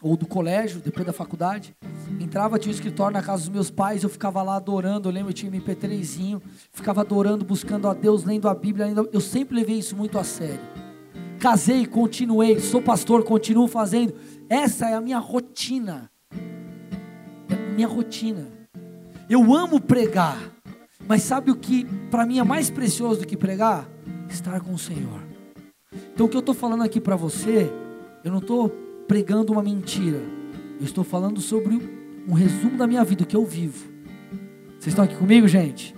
[0.00, 1.76] ou do colégio, depois da faculdade,
[2.18, 5.28] entrava, tinha um escritório na casa dos meus pais, eu ficava lá adorando, eu lembro,
[5.28, 6.40] eu tinha um MP3zinho,
[6.72, 10.64] ficava adorando, buscando a Deus, lendo a Bíblia, eu sempre levei isso muito a sério.
[11.38, 14.14] Casei, continuei, sou pastor, continuo fazendo,
[14.48, 16.10] essa é a minha rotina,
[17.50, 18.48] é a minha rotina.
[19.28, 20.50] Eu amo pregar,
[21.08, 23.88] mas sabe o que para mim é mais precioso do que pregar?
[24.28, 25.22] Estar com o Senhor.
[26.12, 27.72] Então o que eu estou falando aqui para você,
[28.22, 28.68] eu não estou
[29.08, 30.20] pregando uma mentira.
[30.78, 31.80] Eu estou falando sobre
[32.28, 33.88] um resumo da minha vida, que eu vivo.
[34.78, 35.96] Vocês estão aqui comigo, gente?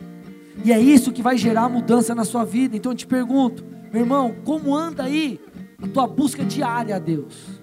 [0.64, 2.76] E é isso que vai gerar mudança na sua vida.
[2.76, 5.40] Então eu te pergunto, meu irmão, como anda aí
[5.82, 7.60] a tua busca diária a Deus?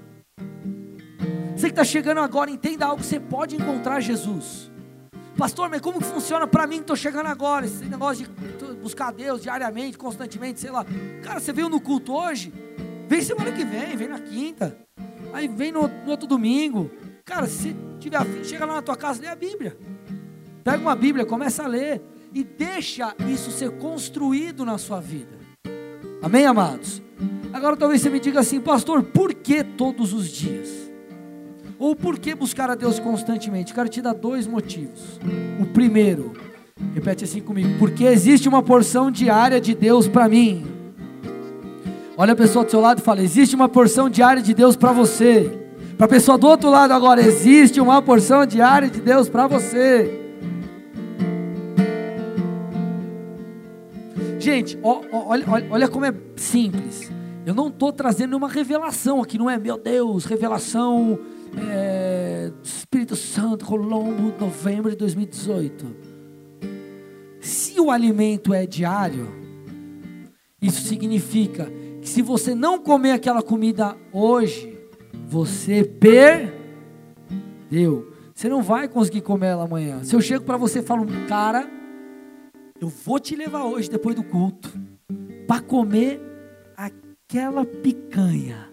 [1.56, 4.70] Você que está chegando agora, entenda algo: você pode encontrar Jesus.
[5.38, 7.68] Pastor, mas como funciona para mim que estou chegando agora?
[7.68, 10.84] Esse negócio de buscar Deus diariamente, constantemente, sei lá.
[11.22, 12.52] Cara, você veio no culto hoje?
[13.08, 14.76] Vem semana que vem, vem na quinta.
[15.32, 16.90] Aí vem no, no outro domingo.
[17.24, 19.78] Cara, se tiver afim, chega lá na tua casa, lê a Bíblia.
[20.64, 22.02] Pega uma Bíblia, começa a ler.
[22.34, 25.38] E deixa isso ser construído na sua vida.
[26.22, 27.02] Amém, amados?
[27.54, 30.87] Agora talvez você me diga assim, pastor, por que todos os dias?
[31.80, 33.74] Ou por que buscar a Deus constantemente?
[33.74, 35.20] Quero te dar dois motivos.
[35.60, 36.34] O primeiro,
[36.94, 40.66] repete assim comigo, porque existe uma porção diária de Deus para mim.
[42.18, 44.92] Olha a pessoa do seu lado e fala: existe uma porção diária de Deus para
[44.92, 45.66] você.
[45.96, 50.24] Para a pessoa do outro lado agora, existe uma porção diária de Deus para você.
[54.40, 57.12] Gente, olha, olha, olha como é simples.
[57.46, 61.20] Eu não estou trazendo nenhuma revelação aqui, não é, meu Deus, revelação
[61.72, 65.86] é, Espírito Santo, Colombo, novembro de 2018.
[67.40, 69.28] Se o alimento é diário,
[70.62, 74.78] isso significa que se você não comer aquela comida hoje,
[75.28, 76.54] você perdeu.
[78.34, 80.04] Você não vai conseguir comer ela amanhã.
[80.04, 81.70] Se eu chego para você e falo, cara,
[82.80, 84.72] eu vou te levar hoje, depois do culto,
[85.48, 86.22] para comer
[86.76, 88.70] aquela picanha.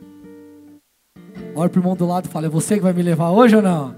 [1.56, 3.56] Olha para o irmão do lado e fala: É você que vai me levar hoje
[3.56, 3.94] ou não?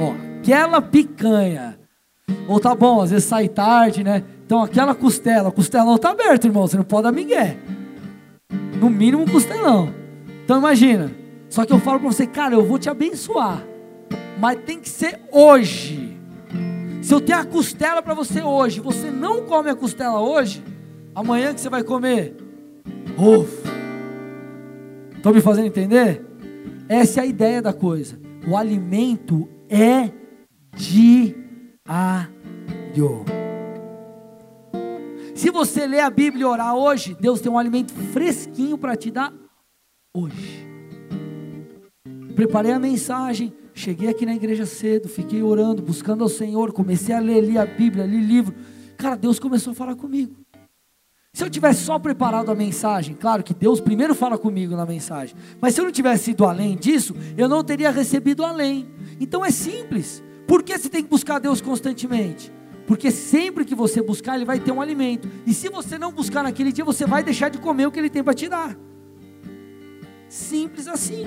[0.00, 1.78] Ó, aquela picanha.
[2.48, 4.24] Ou tá bom, às vezes sai tarde, né?
[4.44, 6.66] Então aquela costela, o costelão está aberto, irmão.
[6.66, 7.56] Você não pode dar migué.
[8.80, 9.92] No mínimo um costelão.
[10.44, 11.10] Então imagina.
[11.48, 13.62] Só que eu falo para você, cara, eu vou te abençoar.
[14.38, 16.18] Mas tem que ser hoje.
[17.02, 20.62] Se eu tenho a costela para você hoje, você não come a costela hoje,
[21.14, 22.34] amanhã que você vai comer?
[23.18, 23.71] Ufa.
[25.22, 26.20] Estão me fazendo entender?
[26.88, 28.18] Essa é a ideia da coisa.
[28.44, 30.10] O alimento é
[30.74, 31.36] diário.
[35.32, 39.12] Se você ler a Bíblia e orar hoje, Deus tem um alimento fresquinho para te
[39.12, 39.32] dar
[40.12, 40.66] hoje.
[42.34, 47.20] Preparei a mensagem, cheguei aqui na igreja cedo, fiquei orando, buscando ao Senhor, comecei a
[47.20, 48.56] ler, li a Bíblia, li livro.
[48.96, 50.41] Cara, Deus começou a falar comigo.
[51.34, 55.34] Se eu tivesse só preparado a mensagem, claro que Deus primeiro fala comigo na mensagem,
[55.58, 58.86] mas se eu não tivesse ido além disso, eu não teria recebido além.
[59.18, 60.22] Então é simples.
[60.46, 62.52] Por que você tem que buscar Deus constantemente?
[62.86, 65.26] Porque sempre que você buscar, Ele vai ter um alimento.
[65.46, 68.10] E se você não buscar naquele dia, você vai deixar de comer o que Ele
[68.10, 68.76] tem para te dar.
[70.28, 71.24] Simples assim.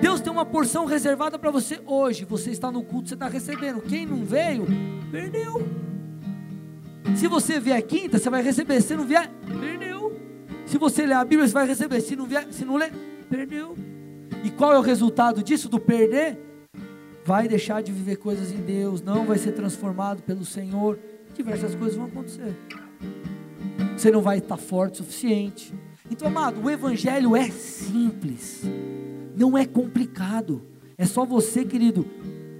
[0.00, 2.24] Deus tem uma porção reservada para você hoje.
[2.24, 3.80] Você está no culto, você está recebendo.
[3.80, 4.64] Quem não veio,
[5.10, 5.66] perdeu.
[7.16, 8.80] Se você vier quinta, você vai receber.
[8.80, 10.20] Se não vier, perdeu.
[10.66, 12.00] Se você ler a Bíblia, você vai receber.
[12.00, 12.92] Se não vier, se não ler,
[13.28, 13.76] perdeu.
[14.42, 16.38] E qual é o resultado disso, do perder?
[17.24, 20.98] Vai deixar de viver coisas em Deus, não vai ser transformado pelo Senhor,
[21.34, 22.54] diversas coisas vão acontecer.
[23.96, 25.72] Você não vai estar forte o suficiente.
[26.10, 28.62] Então, amado, o Evangelho é simples,
[29.34, 30.62] não é complicado.
[30.98, 32.06] É só você, querido,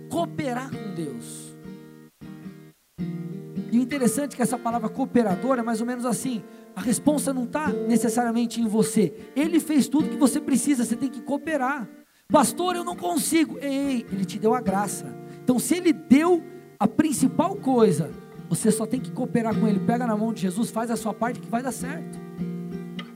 [0.09, 1.44] cooperar com Deus.
[3.75, 6.45] E o interessante é que essa palavra cooperador é mais ou menos assim:
[6.77, 9.13] a resposta não está necessariamente em você.
[9.35, 11.89] Ele fez tudo que você precisa, você tem que cooperar.
[12.29, 13.59] Pastor, eu não consigo.
[13.61, 15.13] Ei, ele te deu a graça.
[15.43, 16.41] Então, se ele deu
[16.79, 18.13] a principal coisa,
[18.49, 19.81] você só tem que cooperar com ele.
[19.81, 22.17] Pega na mão de Jesus, faz a sua parte que vai dar certo.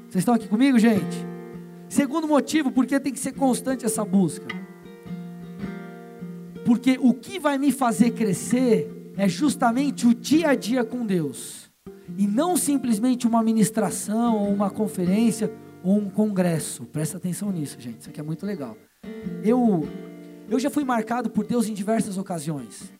[0.08, 1.24] Vocês estão aqui comigo, gente?
[1.88, 4.48] Segundo motivo, porque tem que ser constante essa busca.
[6.64, 11.68] Porque o que vai me fazer crescer é justamente o dia a dia com Deus.
[12.16, 15.52] E não simplesmente uma ministração, ou uma conferência,
[15.82, 16.84] ou um congresso.
[16.84, 18.00] Presta atenção nisso, gente.
[18.00, 18.76] Isso aqui é muito legal.
[19.42, 19.88] Eu,
[20.48, 22.92] eu já fui marcado por Deus em diversas ocasiões.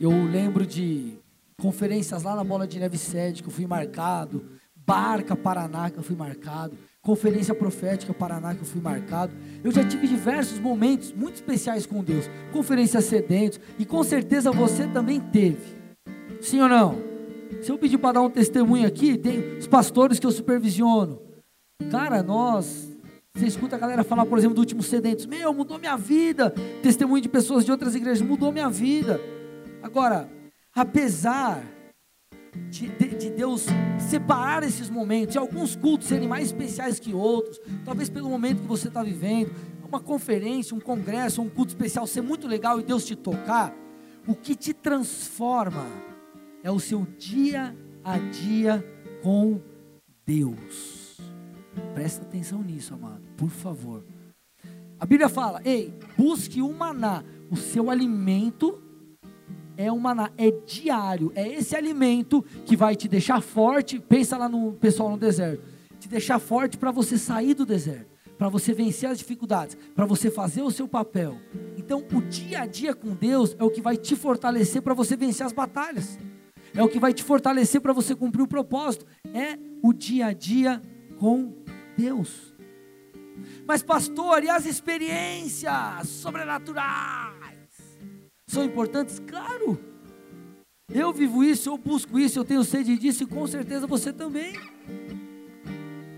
[0.00, 1.18] Eu lembro de
[1.60, 4.42] conferências lá na Bola de Neve Sede que eu fui marcado.
[4.74, 6.78] Barca Paraná que eu fui marcado.
[7.02, 9.32] Conferência Profética Paraná que eu fui marcado.
[9.64, 12.30] Eu já tive diversos momentos muito especiais com Deus.
[12.52, 13.58] Conferência Sedentos.
[13.76, 15.76] E com certeza você também teve.
[16.40, 17.02] Sim ou não?
[17.60, 21.20] Se eu pedir para dar um testemunho aqui, tem os pastores que eu supervisiono.
[21.90, 22.88] Cara, nós.
[23.34, 25.26] Você escuta a galera falar, por exemplo, do último Sedentos.
[25.26, 26.50] Meu, mudou minha vida.
[26.82, 28.22] Testemunho de pessoas de outras igrejas.
[28.22, 29.20] Mudou minha vida.
[29.82, 30.30] Agora,
[30.72, 31.64] apesar
[32.70, 33.66] de, de, de, Deus
[33.98, 38.68] separar esses momentos, e alguns cultos serem mais especiais que outros, talvez pelo momento que
[38.68, 39.52] você está vivendo,
[39.86, 43.74] uma conferência, um congresso, um culto especial ser muito legal e Deus te tocar,
[44.26, 45.86] o que te transforma
[46.62, 48.84] é o seu dia a dia
[49.22, 49.60] com
[50.24, 51.18] Deus.
[51.94, 54.04] Presta atenção nisso, amado, por favor.
[54.98, 58.81] A Bíblia fala: ei, busque o maná, o seu alimento
[59.76, 63.98] é um maná, é diário, é esse alimento que vai te deixar forte.
[63.98, 65.62] Pensa lá no pessoal no deserto,
[65.98, 70.30] te deixar forte para você sair do deserto, para você vencer as dificuldades, para você
[70.30, 71.38] fazer o seu papel.
[71.76, 75.16] Então, o dia a dia com Deus é o que vai te fortalecer para você
[75.16, 76.18] vencer as batalhas.
[76.74, 79.06] É o que vai te fortalecer para você cumprir o propósito.
[79.34, 80.80] É o dia a dia
[81.18, 81.52] com
[81.96, 82.54] Deus.
[83.66, 87.41] Mas, pastor, e as experiências sobrenaturais?
[88.52, 89.18] São importantes?
[89.18, 89.78] Claro.
[90.92, 94.54] Eu vivo isso, eu busco isso, eu tenho sede disso e com certeza você também.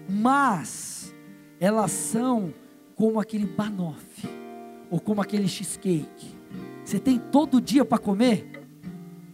[0.09, 1.15] Mas
[1.61, 2.53] elas são
[2.97, 4.29] como aquele banoffee
[4.91, 6.35] ou como aquele cheesecake.
[6.85, 8.51] Você tem todo dia para comer?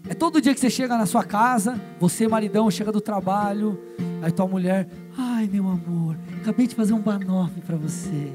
[0.08, 3.80] É todo dia que você chega na sua casa, você, maridão, chega do trabalho,
[4.22, 8.32] aí tua mulher, ai meu amor, acabei de fazer um banoffee para você.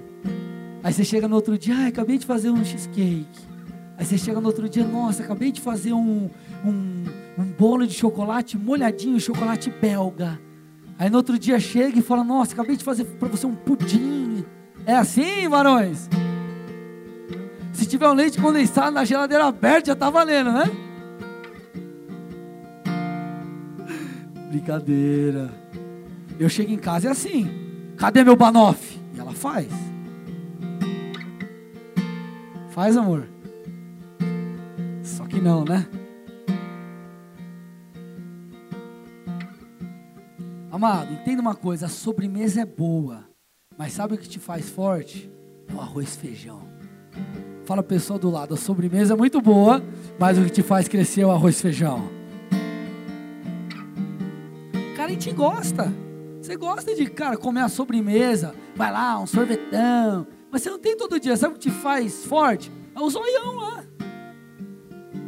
[0.84, 3.55] Aí você chega no outro dia, ai, acabei de fazer um cheesecake.
[3.98, 6.30] Aí você chega no outro dia, nossa, acabei de fazer um,
[6.66, 7.04] um,
[7.38, 10.40] um bolo de chocolate molhadinho, chocolate belga.
[11.00, 14.44] Aí no outro dia chega e fala, nossa, acabei de fazer para você um pudim.
[14.86, 16.10] É assim, varões?
[17.72, 20.66] Se tiver um leite condensado na geladeira aberta, já tá valendo, né?
[24.50, 25.54] Brincadeira.
[26.38, 27.50] Eu chego em casa é assim.
[27.98, 29.00] Cadê meu banoff?
[29.14, 29.68] E ela faz.
[32.70, 33.35] Faz, amor
[35.28, 35.88] que não, né?
[40.72, 43.24] Amado, entenda uma coisa: a sobremesa é boa,
[43.78, 45.32] mas sabe o que te faz forte?
[45.70, 46.62] É o arroz e feijão.
[47.64, 49.82] Fala pessoal do lado: a sobremesa é muito boa,
[50.20, 52.10] mas o que te faz crescer é o arroz e feijão.
[54.96, 55.94] Cara, a gente gosta.
[56.42, 60.28] Você gosta de, cara, comer a sobremesa, vai lá, um sorvetão.
[60.52, 61.36] Mas você não tem todo dia.
[61.36, 62.72] Sabe o que te faz forte?
[62.96, 63.84] É o zoião lá.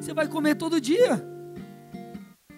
[0.08, 1.22] Você vai comer todo dia.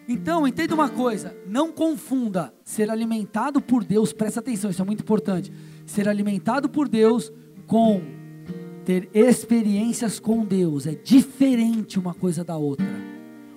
[0.07, 5.01] Então, entenda uma coisa: não confunda ser alimentado por Deus, presta atenção, isso é muito
[5.01, 5.51] importante.
[5.83, 7.33] Ser alimentado por Deus
[7.65, 8.03] com
[8.85, 10.85] ter experiências com Deus.
[10.85, 12.85] É diferente uma coisa da outra.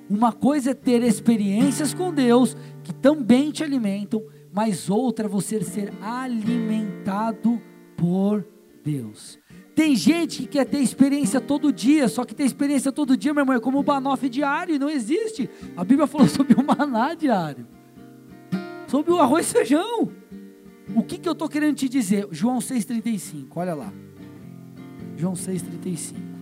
[0.09, 5.63] Uma coisa é ter experiências com Deus, que também te alimentam, mas outra é você
[5.63, 7.61] ser alimentado
[7.95, 8.43] por
[8.83, 9.39] Deus.
[9.75, 13.43] Tem gente que quer ter experiência todo dia, só que ter experiência todo dia, meu
[13.43, 15.49] irmão, é como o banofe diário, não existe.
[15.77, 17.67] A Bíblia falou sobre o maná diário,
[18.87, 20.11] sobre o arroz e feijão.
[20.95, 22.29] O que, que eu estou querendo te dizer?
[22.31, 23.93] João 6,35, olha lá.
[25.17, 26.33] João 6,35.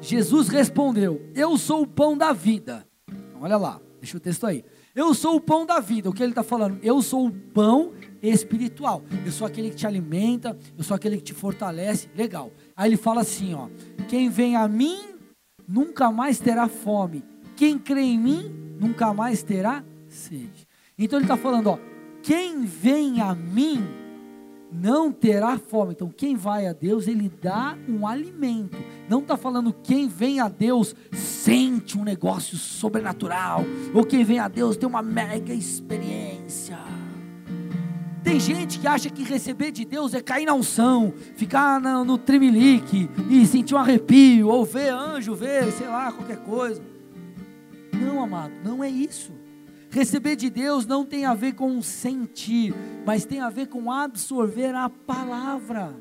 [0.00, 2.86] Jesus respondeu: Eu sou o pão da vida.
[3.08, 4.64] Então, olha lá, deixa o texto aí.
[4.96, 6.08] Eu sou o pão da vida.
[6.08, 6.78] O que ele está falando?
[6.82, 7.92] Eu sou o pão
[8.22, 9.02] espiritual.
[9.26, 12.08] Eu sou aquele que te alimenta, eu sou aquele que te fortalece.
[12.16, 12.50] Legal.
[12.74, 13.68] Aí ele fala assim, ó:
[14.08, 14.98] Quem vem a mim
[15.68, 17.22] nunca mais terá fome.
[17.54, 20.66] Quem crê em mim nunca mais terá sede.
[20.98, 21.78] Então ele está falando, ó,
[22.22, 23.86] quem vem a mim
[24.72, 25.92] não terá fome.
[25.92, 28.76] Então, quem vai a Deus, ele dá um alimento.
[29.08, 33.64] Não está falando quem vem a Deus sente um negócio sobrenatural,
[33.94, 36.78] ou quem vem a Deus tem uma mega experiência.
[38.22, 42.18] Tem gente que acha que receber de Deus é cair na unção, ficar no, no
[42.18, 46.82] tremelique e sentir um arrepio, ou ver anjo, ver, sei lá, qualquer coisa.
[47.92, 49.32] Não, amado, não é isso.
[49.96, 52.74] Receber de Deus não tem a ver com sentir,
[53.06, 55.96] mas tem a ver com absorver a palavra.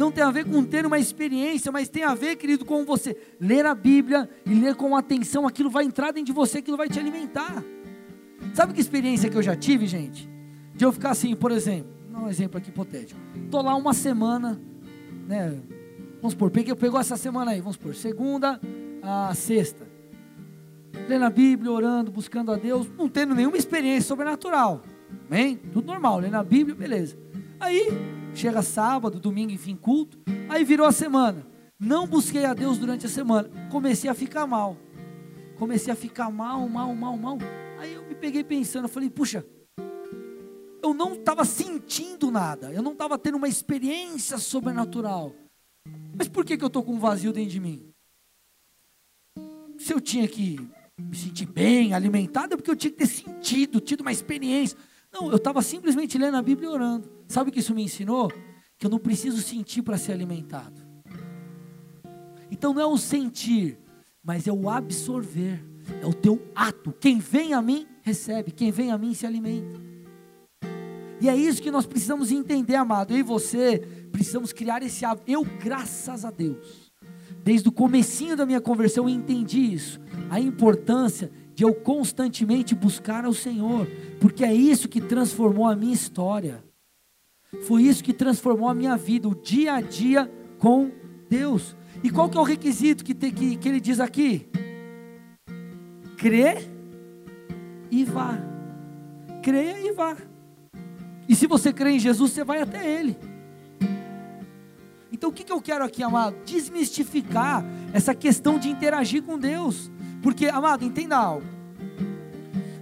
[0.00, 3.16] Não tem a ver com ter uma experiência, mas tem a ver, querido, com você
[3.38, 6.88] ler a Bíblia e ler com atenção, aquilo vai entrar dentro de você, aquilo vai
[6.88, 7.62] te alimentar.
[8.52, 10.28] Sabe que experiência que eu já tive, gente?
[10.74, 13.20] De eu ficar assim, por exemplo, um exemplo aqui hipotético.
[13.44, 14.60] Estou lá uma semana,
[15.28, 15.56] né?
[16.16, 18.60] Vamos supor, peguei, pegou essa semana aí, vamos supor, segunda
[19.00, 19.93] a sexta
[21.08, 24.82] lendo a Bíblia, orando, buscando a Deus, não tendo nenhuma experiência sobrenatural.
[25.28, 25.56] Amém?
[25.72, 27.16] Tudo normal, lendo a Bíblia, beleza.
[27.60, 27.88] Aí,
[28.34, 30.18] chega sábado, domingo, enfim, culto.
[30.48, 31.46] Aí virou a semana.
[31.78, 33.50] Não busquei a Deus durante a semana.
[33.70, 34.76] Comecei a ficar mal.
[35.58, 37.38] Comecei a ficar mal, mal, mal, mal.
[37.78, 39.44] Aí eu me peguei pensando, eu falei, puxa,
[40.82, 45.32] eu não estava sentindo nada, eu não estava tendo uma experiência sobrenatural.
[46.16, 47.92] Mas por que, que eu estou com um vazio dentro de mim?
[49.78, 50.58] Se eu tinha que
[50.98, 54.78] me sentir bem, alimentado, é porque eu tinha que ter sentido, tido uma experiência.
[55.12, 57.10] Não, eu estava simplesmente lendo a Bíblia e orando.
[57.28, 58.30] Sabe o que isso me ensinou?
[58.78, 60.82] Que eu não preciso sentir para ser alimentado.
[62.50, 63.78] Então não é o sentir,
[64.22, 65.64] mas é o absorver.
[66.00, 66.92] É o teu ato.
[66.92, 68.50] Quem vem a mim, recebe.
[68.50, 69.80] Quem vem a mim, se alimenta.
[71.20, 73.12] E é isso que nós precisamos entender, amado.
[73.12, 73.78] Eu e você
[74.10, 75.30] precisamos criar esse hábito.
[75.30, 76.83] Eu, graças a Deus,
[77.44, 83.26] Desde o comecinho da minha conversão eu entendi isso, a importância de eu constantemente buscar
[83.26, 83.86] ao Senhor,
[84.18, 86.64] porque é isso que transformou a minha história.
[87.66, 90.28] Foi isso que transformou a minha vida, o dia a dia
[90.58, 90.90] com
[91.28, 91.76] Deus.
[92.02, 94.48] E qual que é o requisito que, que, que ele diz aqui?
[96.16, 96.66] Crê
[97.90, 98.38] e vá.
[99.42, 100.16] Creia e vá.
[101.28, 103.16] E se você crê em Jesus, você vai até Ele.
[105.14, 106.34] Então o que, que eu quero aqui, amado?
[106.44, 109.88] Desmistificar essa questão de interagir com Deus.
[110.20, 111.46] Porque, amado, entenda algo.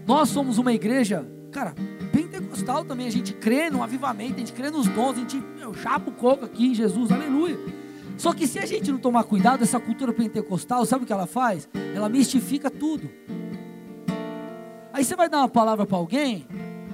[0.06, 1.74] Nós somos uma igreja, cara,
[2.10, 3.06] pentecostal também.
[3.06, 6.14] A gente crê no avivamento, a gente crê nos dons, a gente meu, chapa o
[6.14, 7.58] coco aqui em Jesus, aleluia.
[8.16, 11.26] Só que se a gente não tomar cuidado, essa cultura pentecostal, sabe o que ela
[11.26, 11.68] faz?
[11.94, 13.10] Ela mistifica tudo.
[14.90, 16.46] Aí você vai dar uma palavra para alguém,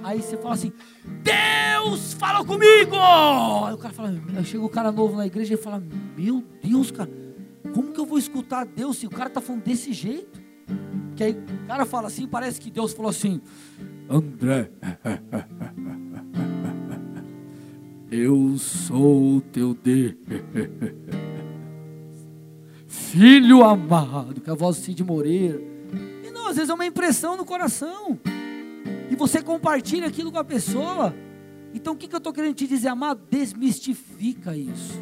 [0.03, 0.71] Aí você fala assim:
[1.23, 2.95] Deus falou comigo!
[3.65, 5.81] Aí o cara fala: chega o cara novo na igreja e fala:
[6.17, 7.09] Meu Deus, cara,
[7.73, 10.39] como que eu vou escutar Deus se o cara está falando desse jeito?
[11.15, 13.41] Que aí o cara fala assim, parece que Deus falou assim:
[14.09, 14.71] André,
[18.09, 20.15] eu sou o teu Deus,
[22.87, 25.61] filho amado, que é a voz de Cid Moreira.
[26.25, 28.17] E não, às vezes é uma impressão no coração
[29.09, 31.13] e você compartilha aquilo com a pessoa.
[31.73, 33.21] Então o que, que eu estou querendo te dizer, amado?
[33.29, 34.99] Desmistifica isso.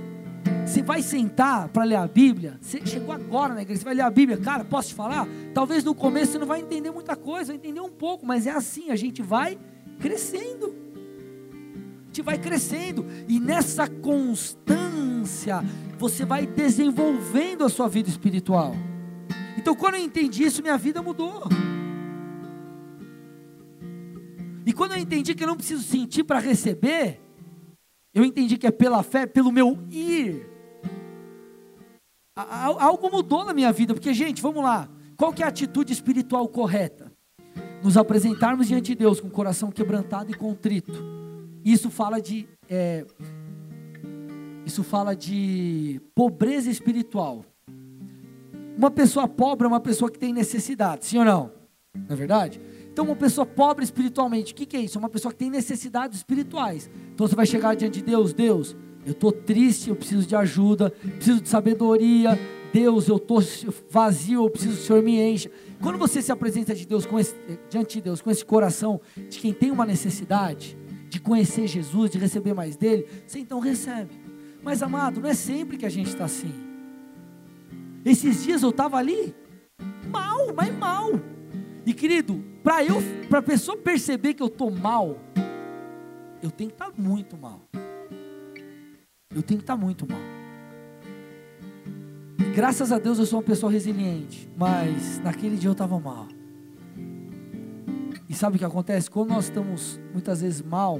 [0.65, 4.01] Você vai sentar para ler a Bíblia, você chegou agora na igreja, você vai ler
[4.01, 5.25] a Bíblia, cara, posso te falar?
[5.53, 8.51] Talvez no começo você não vai entender muita coisa, vai entender um pouco, mas é
[8.51, 9.57] assim, a gente vai
[9.99, 10.75] crescendo.
[12.03, 15.63] A gente vai crescendo, e nessa constância,
[15.97, 18.75] você vai desenvolvendo a sua vida espiritual.
[19.57, 21.43] Então, quando eu entendi isso, minha vida mudou.
[24.68, 27.22] E quando eu entendi que eu não preciso sentir para receber,
[28.13, 30.45] eu entendi que é pela fé, pelo meu ir.
[32.36, 34.89] Algo mudou na minha vida, porque, gente, vamos lá.
[35.15, 37.09] Qual que é a atitude espiritual correta?
[37.82, 41.01] Nos apresentarmos diante de Deus com o coração quebrantado e contrito.
[41.63, 42.45] Isso fala de.
[42.70, 43.05] É,
[44.65, 47.45] isso fala de pobreza espiritual.
[48.78, 51.53] Uma pessoa pobre é uma pessoa que tem necessidade, sim ou não?
[51.95, 52.59] Não é verdade?
[52.97, 54.97] Então, uma pessoa pobre espiritualmente, o que, que é isso?
[54.97, 56.89] É uma pessoa que tem necessidades espirituais.
[57.13, 58.75] Então, você vai chegar diante de Deus: Deus,
[59.05, 62.39] eu estou triste, eu preciso de ajuda, preciso de sabedoria.
[62.73, 63.39] Deus, eu estou
[63.87, 65.51] vazio, eu preciso que o Senhor me encha.
[65.79, 67.35] Quando você se apresenta de Deus esse,
[67.69, 70.75] diante de Deus com esse coração de quem tem uma necessidade,
[71.07, 74.19] de conhecer Jesus, de receber mais dele, você então recebe.
[74.63, 76.51] Mas amado, não é sempre que a gente está assim.
[78.03, 79.35] Esses dias eu estava ali,
[80.09, 81.11] mal, mas mal.
[81.85, 82.97] E querido, para eu,
[83.30, 85.18] para a pessoa perceber que eu tô mal,
[86.43, 87.61] eu tenho que estar tá muito mal.
[89.34, 90.20] Eu tenho que estar tá muito mal.
[92.53, 96.28] Graças a Deus eu sou uma pessoa resiliente, mas naquele dia eu estava mal.
[98.28, 99.09] E sabe o que acontece?
[99.09, 100.99] Quando nós estamos muitas vezes mal,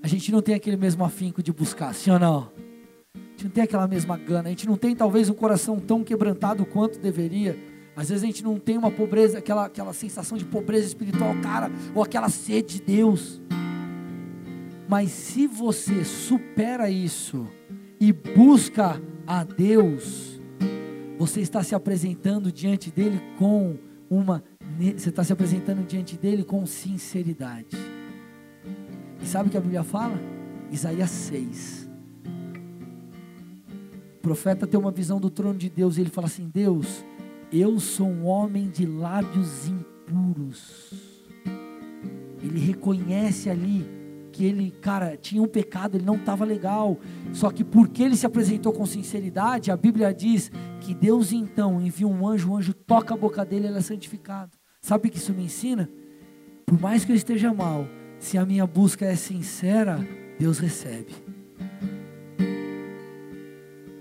[0.00, 2.52] a gente não tem aquele mesmo afinco de buscar, sim ou não?
[3.12, 6.04] A gente não tem aquela mesma gana, a gente não tem talvez um coração tão
[6.04, 7.58] quebrantado quanto deveria.
[7.98, 11.68] Às vezes a gente não tem uma pobreza, aquela, aquela sensação de pobreza espiritual, cara,
[11.92, 13.42] ou aquela sede de Deus.
[14.88, 17.48] Mas se você supera isso
[17.98, 20.40] e busca a Deus,
[21.18, 23.76] você está se apresentando diante dele com
[24.08, 24.44] uma
[24.96, 27.76] você está se apresentando diante dele com sinceridade.
[29.20, 30.16] E sabe o que a Bíblia fala?
[30.70, 31.90] Isaías 6.
[34.18, 37.04] O profeta tem uma visão do trono de Deus e ele fala assim: Deus,
[37.52, 40.92] eu sou um homem de lábios impuros.
[42.42, 43.86] Ele reconhece ali
[44.32, 46.98] que ele, cara, tinha um pecado, ele não estava legal.
[47.32, 52.06] Só que porque ele se apresentou com sinceridade, a Bíblia diz que Deus então envia
[52.06, 54.52] um anjo, o anjo toca a boca dele ele é santificado.
[54.80, 55.90] Sabe o que isso me ensina?
[56.64, 57.86] Por mais que eu esteja mal,
[58.18, 59.98] se a minha busca é sincera,
[60.38, 61.12] Deus recebe.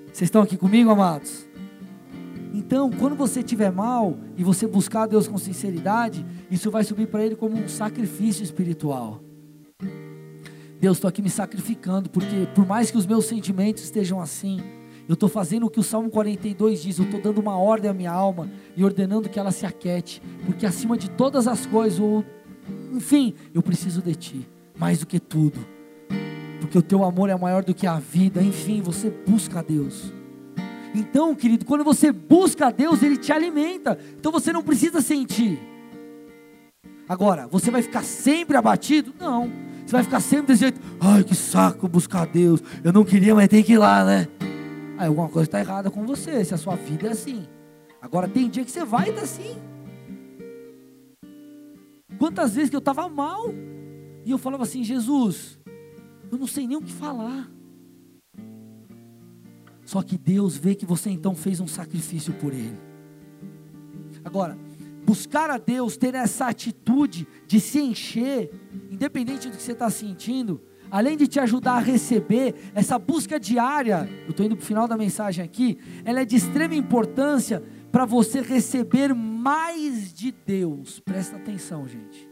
[0.07, 1.46] Vocês estão aqui comigo, amados?
[2.57, 7.23] Então, quando você estiver mal e você buscar Deus com sinceridade, isso vai subir para
[7.23, 9.21] Ele como um sacrifício espiritual.
[10.81, 14.59] Deus, estou aqui me sacrificando, porque por mais que os meus sentimentos estejam assim,
[15.07, 17.93] eu estou fazendo o que o Salmo 42 diz, eu estou dando uma ordem à
[17.93, 22.25] minha alma e ordenando que ela se aquete, porque acima de todas as coisas, ou,
[22.91, 25.59] enfim, eu preciso de Ti, mais do que tudo,
[26.59, 30.16] porque o Teu amor é maior do que a vida, enfim, você busca a Deus.
[30.97, 35.59] Então, querido, quando você busca a Deus, Ele te alimenta, então você não precisa sentir.
[37.07, 39.13] Agora, você vai ficar sempre abatido?
[39.19, 39.47] Não.
[39.85, 43.33] Você vai ficar sempre desse jeito, ai que saco buscar a Deus, eu não queria,
[43.33, 44.27] mas tem que ir lá, né?
[44.97, 47.47] Aí alguma coisa está errada com você, se a sua vida é assim.
[48.01, 49.55] Agora tem dia que você vai estar tá assim.
[52.17, 53.53] Quantas vezes que eu estava mal
[54.25, 55.59] e eu falava assim, Jesus,
[56.31, 57.47] eu não sei nem o que falar.
[59.87, 62.77] Só que Deus vê que você então fez um sacrifício por Ele.
[64.21, 64.57] Agora,
[65.05, 68.51] buscar a Deus, ter essa atitude de se encher,
[68.91, 70.61] independente do que você está sentindo,
[70.91, 74.89] além de te ajudar a receber, essa busca diária, eu estou indo para o final
[74.89, 80.99] da mensagem aqui, ela é de extrema importância para você receber mais de Deus.
[80.99, 82.29] Presta atenção, gente.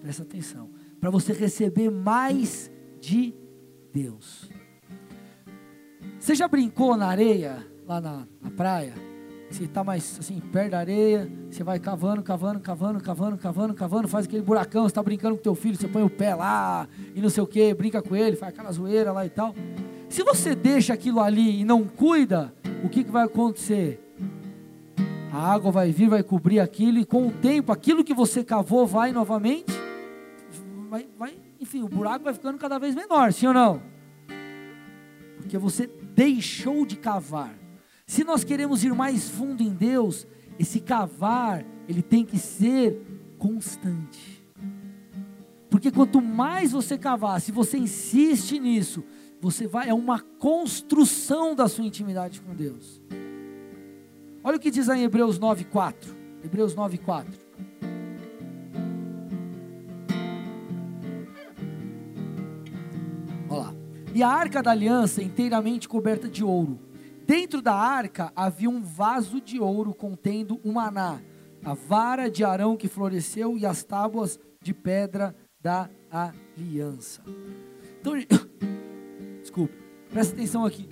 [0.00, 0.68] Presta atenção.
[1.00, 2.68] Para você receber mais
[3.00, 3.32] de
[3.92, 4.50] Deus.
[6.24, 8.94] Você já brincou na areia, lá na, na praia?
[9.50, 14.08] Você está mais assim, perto da areia, você vai cavando, cavando, cavando, cavando, cavando, cavando,
[14.08, 17.20] faz aquele buracão, você está brincando com teu filho, você põe o pé lá e
[17.20, 19.54] não sei o que, brinca com ele, faz aquela zoeira lá e tal.
[20.08, 24.00] Se você deixa aquilo ali e não cuida, o que, que vai acontecer?
[25.30, 28.86] A água vai vir, vai cobrir aquilo, e com o tempo, aquilo que você cavou
[28.86, 29.74] vai novamente,
[30.88, 33.82] vai, vai, enfim, o buraco vai ficando cada vez menor, sim ou não?
[35.36, 37.58] Porque você deixou de cavar.
[38.06, 40.26] Se nós queremos ir mais fundo em Deus,
[40.58, 43.00] esse cavar, ele tem que ser
[43.38, 44.44] constante.
[45.68, 49.02] Porque quanto mais você cavar, se você insiste nisso,
[49.40, 53.02] você vai é uma construção da sua intimidade com Deus.
[54.42, 56.14] Olha o que diz aí em Hebreus 9:4.
[56.44, 57.43] Hebreus 9:4.
[64.14, 66.78] E a arca da aliança inteiramente coberta de ouro
[67.26, 71.20] Dentro da arca havia um vaso de ouro contendo o maná,
[71.64, 77.22] a vara de Arão que floresceu e as tábuas de pedra da aliança.
[77.98, 78.12] Então,
[79.40, 79.72] desculpa,
[80.10, 80.86] presta atenção aqui.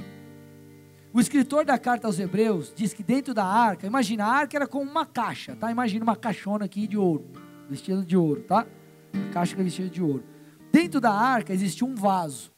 [1.13, 4.67] O escritor da carta aos Hebreus diz que dentro da arca, imagina, a arca era
[4.67, 5.71] como uma caixa, tá?
[5.71, 7.27] Imagina uma caixona aqui de ouro,
[7.69, 8.67] vestida de ouro, tá?
[9.13, 10.25] A caixa que é vestida de ouro.
[10.73, 12.52] Dentro da arca existia um vaso.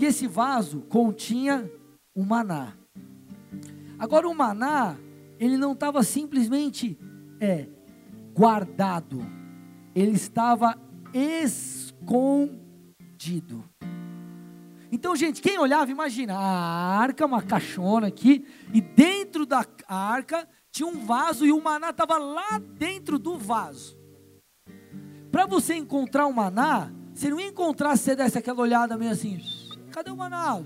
[0.00, 1.70] E esse vaso continha
[2.14, 2.72] o maná.
[3.98, 4.96] Agora o maná,
[5.38, 6.98] ele não estava simplesmente
[7.38, 7.68] é,
[8.32, 9.20] guardado,
[9.94, 10.80] ele estava
[11.12, 12.48] escondido.
[14.90, 20.88] Então, gente, quem olhava, imagina, a arca, uma caixona aqui, e dentro da arca tinha
[20.88, 24.00] um vaso e o maná estava lá dentro do vaso.
[25.30, 29.10] Para você encontrar o maná, você não ia encontrar se você desse aquela olhada meio
[29.10, 29.59] assim,
[29.90, 30.62] cadê o maná?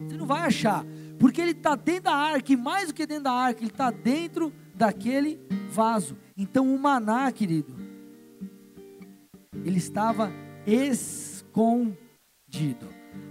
[0.00, 0.84] Você não vai achar,
[1.18, 3.90] porque ele está dentro da arca, e mais do que dentro da arca, ele está
[3.90, 6.16] dentro daquele vaso.
[6.36, 7.74] Então o maná, querido,
[9.64, 10.30] ele estava
[10.66, 11.96] escondido.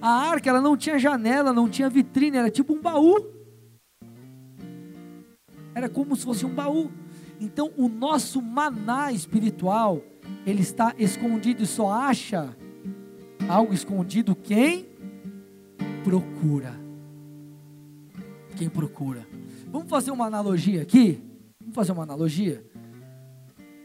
[0.01, 3.26] A arca, ela não tinha janela, não tinha vitrine, era tipo um baú.
[5.74, 6.91] Era como se fosse um baú.
[7.39, 10.01] Então, o nosso maná espiritual,
[10.45, 12.56] ele está escondido e só acha
[13.47, 14.95] algo escondido quem
[16.06, 16.80] procura.
[18.56, 19.28] Quem procura.
[19.72, 21.20] Vamos fazer uma analogia aqui?
[21.60, 22.64] Vamos fazer uma analogia?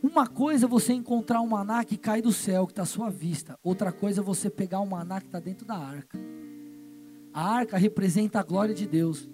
[0.02, 3.08] Uma coisa é você encontrar um maná que cai do céu, que está à sua
[3.08, 3.58] vista.
[3.62, 6.18] Outra coisa é você pegar um maná que está dentro da arca.
[7.32, 9.26] A arca representa a glória de Deus.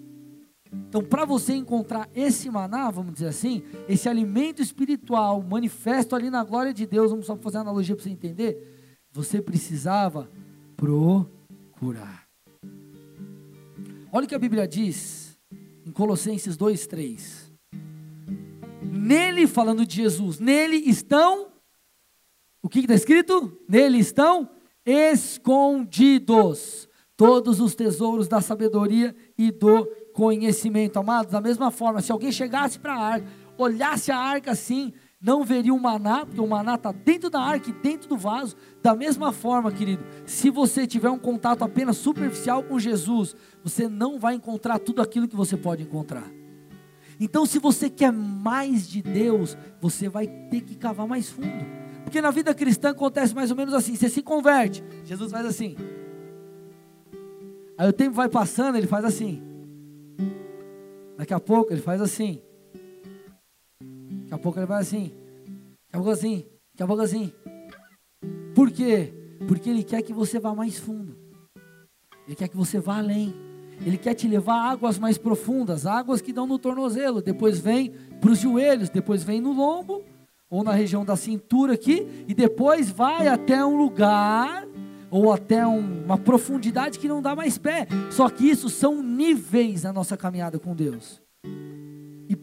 [0.87, 6.43] Então, para você encontrar esse maná, vamos dizer assim, esse alimento espiritual manifesto ali na
[6.43, 8.97] glória de Deus, vamos só fazer uma analogia para você entender.
[9.11, 10.29] Você precisava
[10.77, 12.26] procurar.
[14.17, 15.37] Olha o que a Bíblia diz
[15.85, 17.53] em Colossenses 2:3.
[18.81, 21.49] Nele, falando de Jesus, nele estão,
[22.59, 23.55] o que está escrito?
[23.69, 24.49] Nele estão
[24.83, 30.97] escondidos todos os tesouros da sabedoria e do conhecimento.
[30.97, 35.43] Amados, da mesma forma, se alguém chegasse para a arca, olhasse a arca assim, não
[35.43, 38.55] veria o maná, porque o maná está dentro da arca e dentro do vaso.
[38.83, 44.19] Da mesma forma, querido, se você tiver um contato apenas superficial com Jesus, você não
[44.19, 46.31] vai encontrar tudo aquilo que você pode encontrar.
[47.19, 51.65] Então, se você quer mais de Deus, você vai ter que cavar mais fundo.
[52.03, 55.75] Porque na vida cristã acontece mais ou menos assim: você se converte, Jesus faz assim.
[57.75, 59.41] Aí o tempo vai passando, ele faz assim.
[61.17, 62.39] Daqui a pouco ele faz assim.
[64.27, 65.13] Daqui a pouco ele vai assim.
[65.85, 66.45] Daqui a pouco assim.
[66.73, 67.33] Daqui a pouco assim.
[68.53, 69.13] Por quê?
[69.47, 71.15] Porque ele quer que você vá mais fundo.
[72.27, 73.33] Ele quer que você vá além.
[73.85, 77.91] Ele quer te levar a águas mais profundas, águas que dão no tornozelo, depois vem
[78.19, 80.03] para os joelhos, depois vem no lombo,
[80.49, 84.67] ou na região da cintura aqui, e depois vai até um lugar,
[85.11, 87.87] ou até um, uma profundidade que não dá mais pé.
[88.11, 91.21] Só que isso são níveis na nossa caminhada com Deus.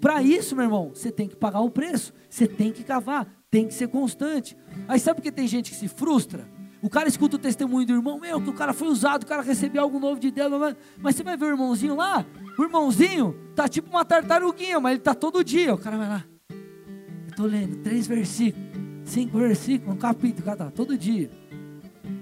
[0.05, 3.67] Para isso, meu irmão, você tem que pagar o preço, você tem que cavar, tem
[3.67, 4.55] que ser constante.
[4.87, 6.47] Aí sabe que tem gente que se frustra?
[6.83, 9.41] O cara escuta o testemunho do irmão, meu, que o cara foi usado, o cara
[9.41, 10.53] recebeu algo novo de Deus,
[10.99, 12.23] mas você vai ver o irmãozinho lá,
[12.59, 16.25] o irmãozinho tá tipo uma tartaruguinha, mas ele tá todo dia, o cara vai lá,
[16.51, 18.69] eu estou lendo três versículos,
[19.05, 21.31] cinco versículos, um capítulo, cada todo dia,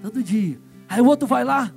[0.01, 0.57] todo dia.
[0.89, 1.75] Aí o outro vai lá,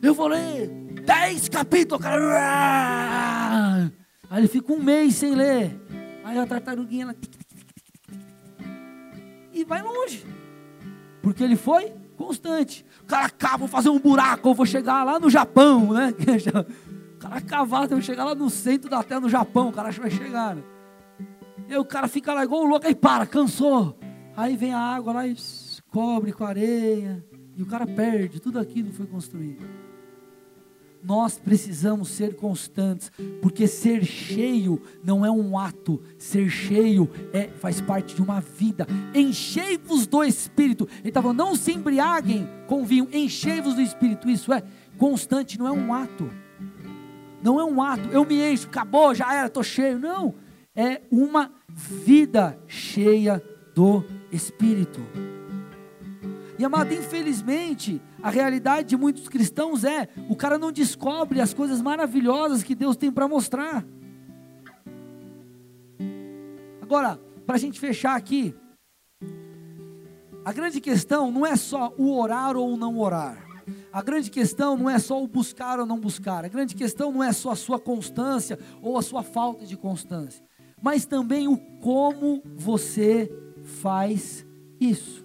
[0.00, 0.68] eu vou ler
[1.04, 3.90] dez capítulos, cara,
[4.32, 5.78] aí ele fica um mês sem ler,
[6.24, 7.16] aí a tartaruguinha ela,
[9.52, 10.24] e vai longe.
[11.20, 12.82] Porque ele foi constante.
[13.02, 16.14] O cara cava, vou fazer um buraco, vou chegar lá no Japão, né?
[17.14, 20.10] O cara cavar, vou chegar lá no centro da terra, no Japão, o cara vai
[20.10, 20.56] chegar.
[20.56, 20.62] Né?
[21.68, 23.98] E o cara fica lá igual o louco, aí para, cansou.
[24.34, 25.36] Aí vem a água lá e
[25.90, 27.22] cobre com areia.
[27.54, 29.81] E o cara perde tudo aquilo que foi construído.
[31.02, 37.80] Nós precisamos ser constantes, porque ser cheio não é um ato, ser cheio é faz
[37.80, 38.86] parte de uma vida.
[39.14, 40.88] Enchei-vos do Espírito.
[41.00, 44.30] Ele estava não se embriaguem com vinho, enchei-vos do Espírito.
[44.30, 44.62] Isso é
[44.96, 46.30] constante, não é um ato.
[47.42, 48.08] Não é um ato.
[48.10, 49.98] Eu me encho, acabou, já era, estou cheio.
[49.98, 50.34] Não,
[50.74, 53.42] é uma vida cheia
[53.74, 55.00] do Espírito.
[56.58, 61.82] E amado, infelizmente, a realidade de muitos cristãos é: o cara não descobre as coisas
[61.82, 63.84] maravilhosas que Deus tem para mostrar.
[66.80, 68.54] Agora, para a gente fechar aqui,
[70.44, 73.42] a grande questão não é só o orar ou não orar.
[73.92, 76.44] A grande questão não é só o buscar ou não buscar.
[76.44, 80.44] A grande questão não é só a sua constância ou a sua falta de constância.
[80.80, 83.30] Mas também o como você
[83.62, 84.46] faz
[84.80, 85.21] isso.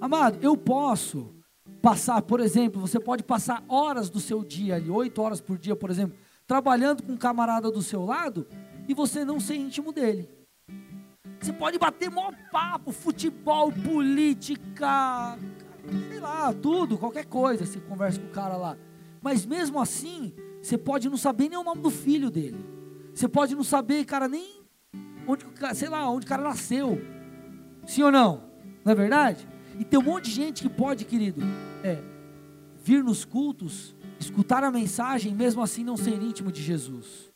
[0.00, 1.34] Amado, eu posso
[1.80, 5.76] passar, por exemplo, você pode passar horas do seu dia ali, oito horas por dia,
[5.76, 6.16] por exemplo,
[6.46, 8.46] trabalhando com um camarada do seu lado
[8.88, 10.28] e você não ser íntimo dele.
[11.40, 15.38] Você pode bater maior papo, futebol, política,
[16.08, 18.76] sei lá, tudo, qualquer coisa, você conversa com o cara lá.
[19.22, 20.32] Mas mesmo assim,
[20.62, 22.64] você pode não saber nem o nome do filho dele.
[23.14, 24.62] Você pode não saber, cara, nem
[25.26, 27.00] onde, sei lá, onde o cara nasceu.
[27.86, 28.44] Sim ou não?
[28.84, 29.46] Não é verdade?
[29.78, 31.42] E tem um monte de gente que pode, querido,
[31.82, 31.98] é,
[32.82, 37.32] vir nos cultos, escutar a mensagem, mesmo assim não ser íntimo de Jesus.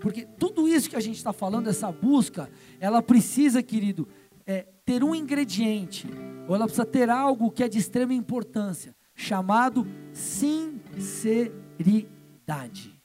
[0.00, 4.08] Porque tudo isso que a gente está falando, essa busca, ela precisa, querido,
[4.46, 6.08] é, ter um ingrediente,
[6.48, 12.98] ou ela precisa ter algo que é de extrema importância, chamado sinceridade.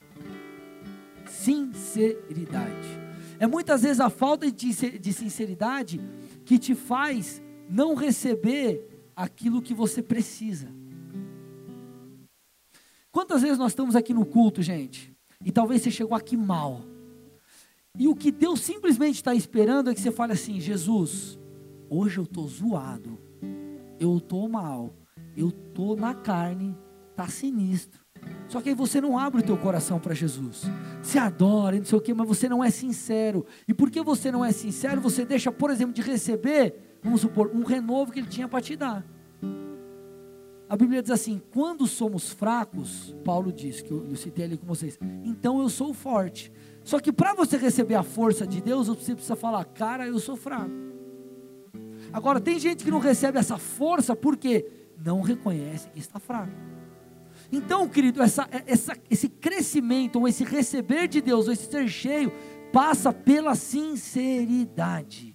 [1.28, 3.06] sinceridade.
[3.38, 6.00] É muitas vezes a falta de sinceridade
[6.46, 10.68] que te faz não receber aquilo que você precisa.
[13.12, 16.82] Quantas vezes nós estamos aqui no culto, gente, e talvez você chegou aqui mal,
[17.98, 21.40] e o que Deus simplesmente está esperando é que você fale assim: Jesus,
[21.90, 23.18] hoje eu estou zoado,
[24.00, 24.94] eu estou mal,
[25.36, 26.78] eu estou na carne,
[27.12, 28.04] está sinistro.
[28.48, 30.64] Só que aí você não abre o teu coração para Jesus.
[31.02, 33.46] Você adora, não sei o quê, mas você não é sincero.
[33.68, 37.64] E porque você não é sincero, você deixa, por exemplo, de receber, vamos supor, um
[37.64, 39.06] renovo que ele tinha para te dar.
[40.68, 44.66] A Bíblia diz assim: quando somos fracos, Paulo diz, que eu, eu citei ali com
[44.66, 46.52] vocês, então eu sou forte.
[46.84, 50.36] Só que para você receber a força de Deus, você precisa falar, cara, eu sou
[50.36, 50.72] fraco.
[52.12, 54.66] Agora, tem gente que não recebe essa força porque
[55.04, 56.54] não reconhece que está fraco.
[57.52, 62.32] Então, querido, essa, essa, esse crescimento, ou esse receber de Deus, ou esse ser cheio,
[62.72, 65.35] passa pela sinceridade.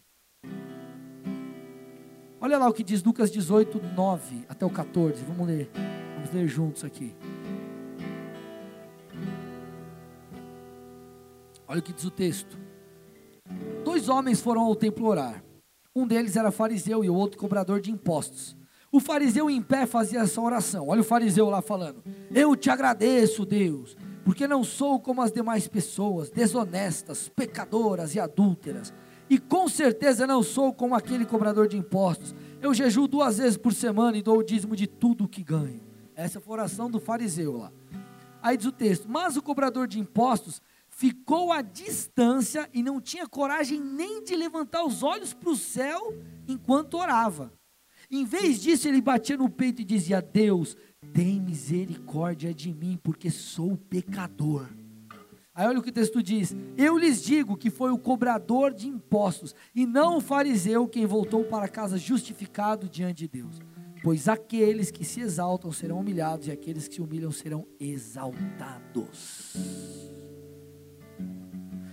[2.42, 5.22] Olha lá o que diz Lucas 18, 9 até o 14.
[5.24, 5.70] Vamos ler.
[6.16, 7.14] Vamos ler juntos aqui.
[11.68, 12.58] Olha o que diz o texto.
[13.84, 15.44] Dois homens foram ao templo orar.
[15.94, 18.56] Um deles era fariseu e o outro cobrador de impostos.
[18.90, 20.88] O fariseu em pé fazia essa oração.
[20.88, 22.02] Olha o fariseu lá falando:
[22.34, 28.94] Eu te agradeço, Deus, porque não sou como as demais pessoas, desonestas, pecadoras e adúlteras.
[29.30, 32.34] E com certeza não sou como aquele cobrador de impostos.
[32.60, 35.80] Eu jejuo duas vezes por semana e dou o dízimo de tudo o que ganho.
[36.16, 37.72] Essa foi a oração do fariseu lá.
[38.42, 43.28] Aí diz o texto: Mas o cobrador de impostos ficou à distância e não tinha
[43.28, 46.12] coragem nem de levantar os olhos para o céu
[46.48, 47.52] enquanto orava.
[48.10, 50.76] Em vez disso, ele batia no peito e dizia: Deus,
[51.14, 54.66] tem misericórdia de mim, porque sou pecador.
[55.60, 58.88] Aí olha o que o texto diz: Eu lhes digo que foi o cobrador de
[58.88, 63.60] impostos, e não o fariseu, quem voltou para casa justificado diante de Deus.
[64.02, 69.36] Pois aqueles que se exaltam serão humilhados, e aqueles que se humilham serão exaltados.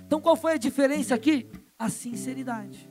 [0.05, 1.45] Então qual foi a diferença aqui?
[1.77, 2.89] A sinceridade.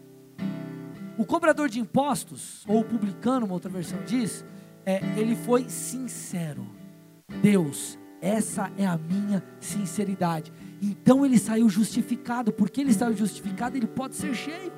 [1.17, 4.45] O cobrador de impostos, ou o publicano, uma outra versão diz,
[4.85, 6.67] é, ele foi sincero.
[7.41, 10.53] Deus, essa é a minha sinceridade.
[10.81, 12.53] Então ele saiu justificado.
[12.53, 14.73] Porque ele saiu justificado, ele pode ser cheio.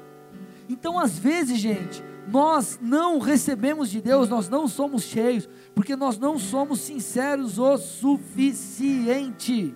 [0.68, 6.18] Então, às vezes, gente, nós não recebemos de Deus, nós não somos cheios, porque nós
[6.18, 9.74] não somos sinceros o suficiente.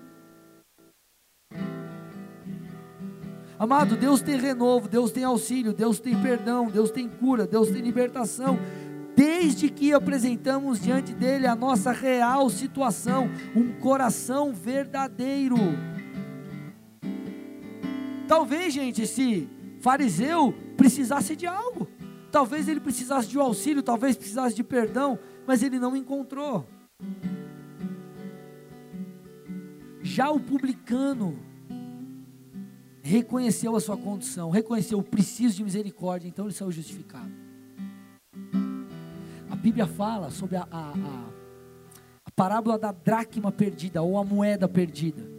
[3.58, 7.80] Amado, Deus tem renovo, Deus tem auxílio, Deus tem perdão, Deus tem cura, Deus tem
[7.80, 8.58] libertação.
[9.14, 15.56] Desde que apresentamos diante dele a nossa real situação, um coração verdadeiro.
[18.28, 19.48] Talvez, gente, esse
[19.80, 21.88] fariseu precisasse de algo.
[22.30, 26.66] Talvez ele precisasse de um auxílio, talvez precisasse de perdão, mas ele não encontrou.
[30.02, 31.38] Já o publicano,
[33.02, 37.30] reconheceu a sua condição, reconheceu o preciso de misericórdia, então ele saiu justificado.
[39.50, 41.28] A Bíblia fala sobre a, a, a,
[42.24, 45.31] a parábola da dracma perdida, ou a moeda perdida.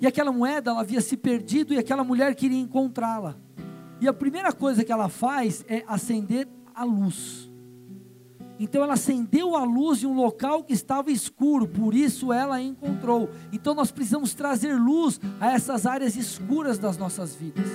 [0.00, 3.36] E aquela moeda, ela havia se perdido e aquela mulher queria encontrá-la.
[4.00, 7.50] E a primeira coisa que ela faz é acender a luz.
[8.58, 13.28] Então ela acendeu a luz em um local que estava escuro, por isso ela encontrou.
[13.52, 17.66] Então nós precisamos trazer luz a essas áreas escuras das nossas vidas.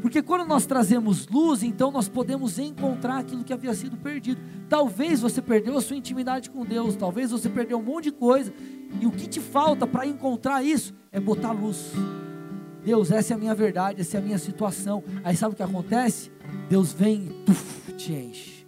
[0.00, 4.40] Porque quando nós trazemos luz, então nós podemos encontrar aquilo que havia sido perdido.
[4.68, 8.52] Talvez você perdeu a sua intimidade com Deus, talvez você perdeu um monte de coisa,
[9.00, 11.92] e o que te falta para encontrar isso é botar luz.
[12.84, 15.04] Deus, essa é a minha verdade, essa é a minha situação.
[15.22, 16.30] Aí sabe o que acontece?
[16.68, 18.66] Deus vem e tuf, te enche.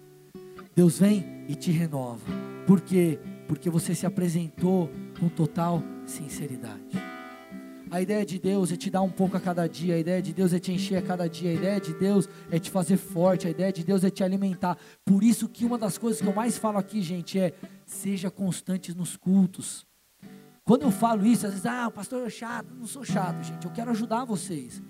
[0.75, 2.20] Deus vem e te renova.
[2.66, 3.18] Por quê?
[3.49, 7.12] Porque você se apresentou com total sinceridade.
[7.91, 10.33] A ideia de Deus é te dar um pouco a cada dia, a ideia de
[10.33, 13.47] Deus é te encher a cada dia, a ideia de Deus é te fazer forte,
[13.47, 14.79] a ideia de Deus é te alimentar.
[15.05, 17.53] Por isso que uma das coisas que eu mais falo aqui, gente, é
[17.85, 19.87] seja constante nos cultos.
[20.64, 23.64] Quando eu falo isso, às vezes, ah, o pastor é chato, não sou chato, gente,
[23.64, 24.80] eu quero ajudar vocês.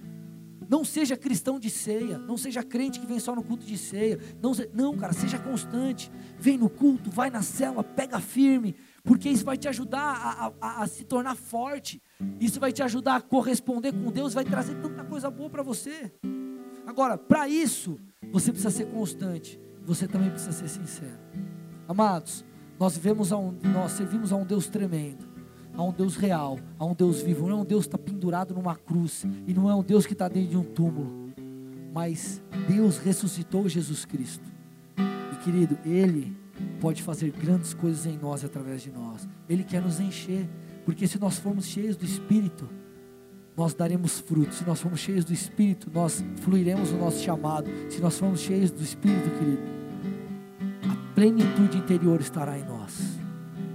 [0.68, 4.18] Não seja cristão de ceia, não seja crente que vem só no culto de ceia.
[4.40, 6.10] Não, não, cara, seja constante.
[6.38, 10.82] Vem no culto, vai na cela, pega firme, porque isso vai te ajudar a, a,
[10.82, 12.00] a se tornar forte.
[12.40, 16.10] Isso vai te ajudar a corresponder com Deus, vai trazer tanta coisa boa para você.
[16.86, 17.98] Agora, para isso,
[18.30, 19.60] você precisa ser constante.
[19.84, 21.18] Você também precisa ser sincero.
[21.86, 22.44] Amados,
[22.78, 25.31] nós vivemos a um, nós servimos a um Deus tremendo.
[25.76, 28.54] Há um Deus real, há um Deus vivo, não é um Deus que está pendurado
[28.54, 31.32] numa cruz, e não é um Deus que está dentro de um túmulo,
[31.92, 34.44] mas Deus ressuscitou Jesus Cristo.
[34.96, 36.36] E querido, Ele
[36.80, 39.28] pode fazer grandes coisas em nós através de nós.
[39.48, 40.48] Ele quer nos encher,
[40.84, 42.68] porque se nós formos cheios do Espírito,
[43.56, 44.58] nós daremos frutos.
[44.58, 47.70] Se nós formos cheios do Espírito, nós fluiremos no nosso chamado.
[47.90, 49.62] Se nós formos cheios do Espírito, querido,
[50.90, 53.18] a plenitude interior estará em nós.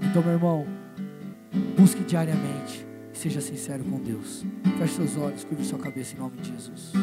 [0.01, 0.76] Então, meu irmão,
[1.77, 4.45] busque diariamente seja sincero com Deus.
[4.77, 6.93] Feche seus olhos, curve sua cabeça em nome de Jesus.